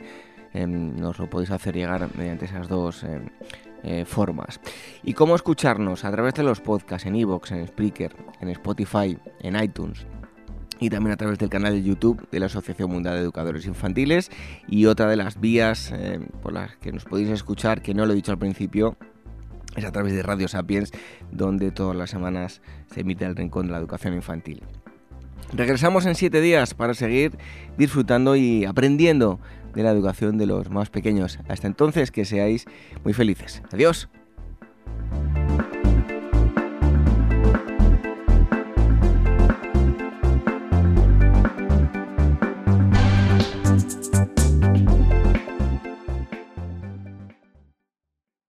em, 0.52 0.94
nos 0.96 1.18
lo 1.18 1.28
podéis 1.28 1.50
hacer 1.50 1.74
llegar 1.74 2.08
mediante 2.16 2.44
esas 2.46 2.68
dos 2.68 3.02
em, 3.04 3.28
eh, 3.84 4.04
formas. 4.04 4.60
¿Y 5.02 5.12
cómo 5.12 5.34
escucharnos? 5.34 6.04
A 6.04 6.10
través 6.10 6.34
de 6.34 6.42
los 6.42 6.60
podcasts 6.60 7.06
en 7.06 7.16
iVoox, 7.16 7.52
en 7.52 7.66
Spreaker, 7.66 8.16
en 8.40 8.48
Spotify, 8.48 9.18
en 9.40 9.62
iTunes 9.62 10.06
y 10.80 10.90
también 10.90 11.12
a 11.12 11.16
través 11.16 11.38
del 11.38 11.48
canal 11.48 11.72
de 11.72 11.82
YouTube 11.82 12.28
de 12.30 12.40
la 12.40 12.46
Asociación 12.46 12.90
Mundial 12.90 13.14
de 13.14 13.22
Educadores 13.22 13.66
Infantiles 13.66 14.30
y 14.66 14.86
otra 14.86 15.08
de 15.08 15.16
las 15.16 15.40
vías 15.40 15.92
eh, 15.94 16.20
por 16.42 16.52
las 16.52 16.76
que 16.76 16.92
nos 16.92 17.04
podéis 17.04 17.30
escuchar, 17.30 17.80
que 17.80 17.94
no 17.94 18.06
lo 18.06 18.12
he 18.12 18.16
dicho 18.16 18.32
al 18.32 18.38
principio, 18.38 18.96
es 19.76 19.84
a 19.84 19.92
través 19.92 20.12
de 20.12 20.22
Radio 20.22 20.48
Sapiens, 20.48 20.92
donde 21.30 21.70
todas 21.70 21.96
las 21.96 22.10
semanas 22.10 22.60
se 22.92 23.00
emite 23.00 23.24
el 23.24 23.36
Rincón 23.36 23.66
de 23.66 23.72
la 23.72 23.78
Educación 23.78 24.14
Infantil. 24.14 24.62
Regresamos 25.52 26.06
en 26.06 26.14
siete 26.14 26.40
días 26.40 26.74
para 26.74 26.94
seguir 26.94 27.36
disfrutando 27.76 28.34
y 28.34 28.64
aprendiendo 28.64 29.40
de 29.74 29.82
la 29.82 29.90
educación 29.90 30.38
de 30.38 30.46
los 30.46 30.70
más 30.70 30.90
pequeños. 30.90 31.38
Hasta 31.48 31.66
entonces, 31.66 32.10
que 32.10 32.24
seáis 32.24 32.64
muy 33.04 33.12
felices. 33.12 33.62
Adiós. 33.72 34.08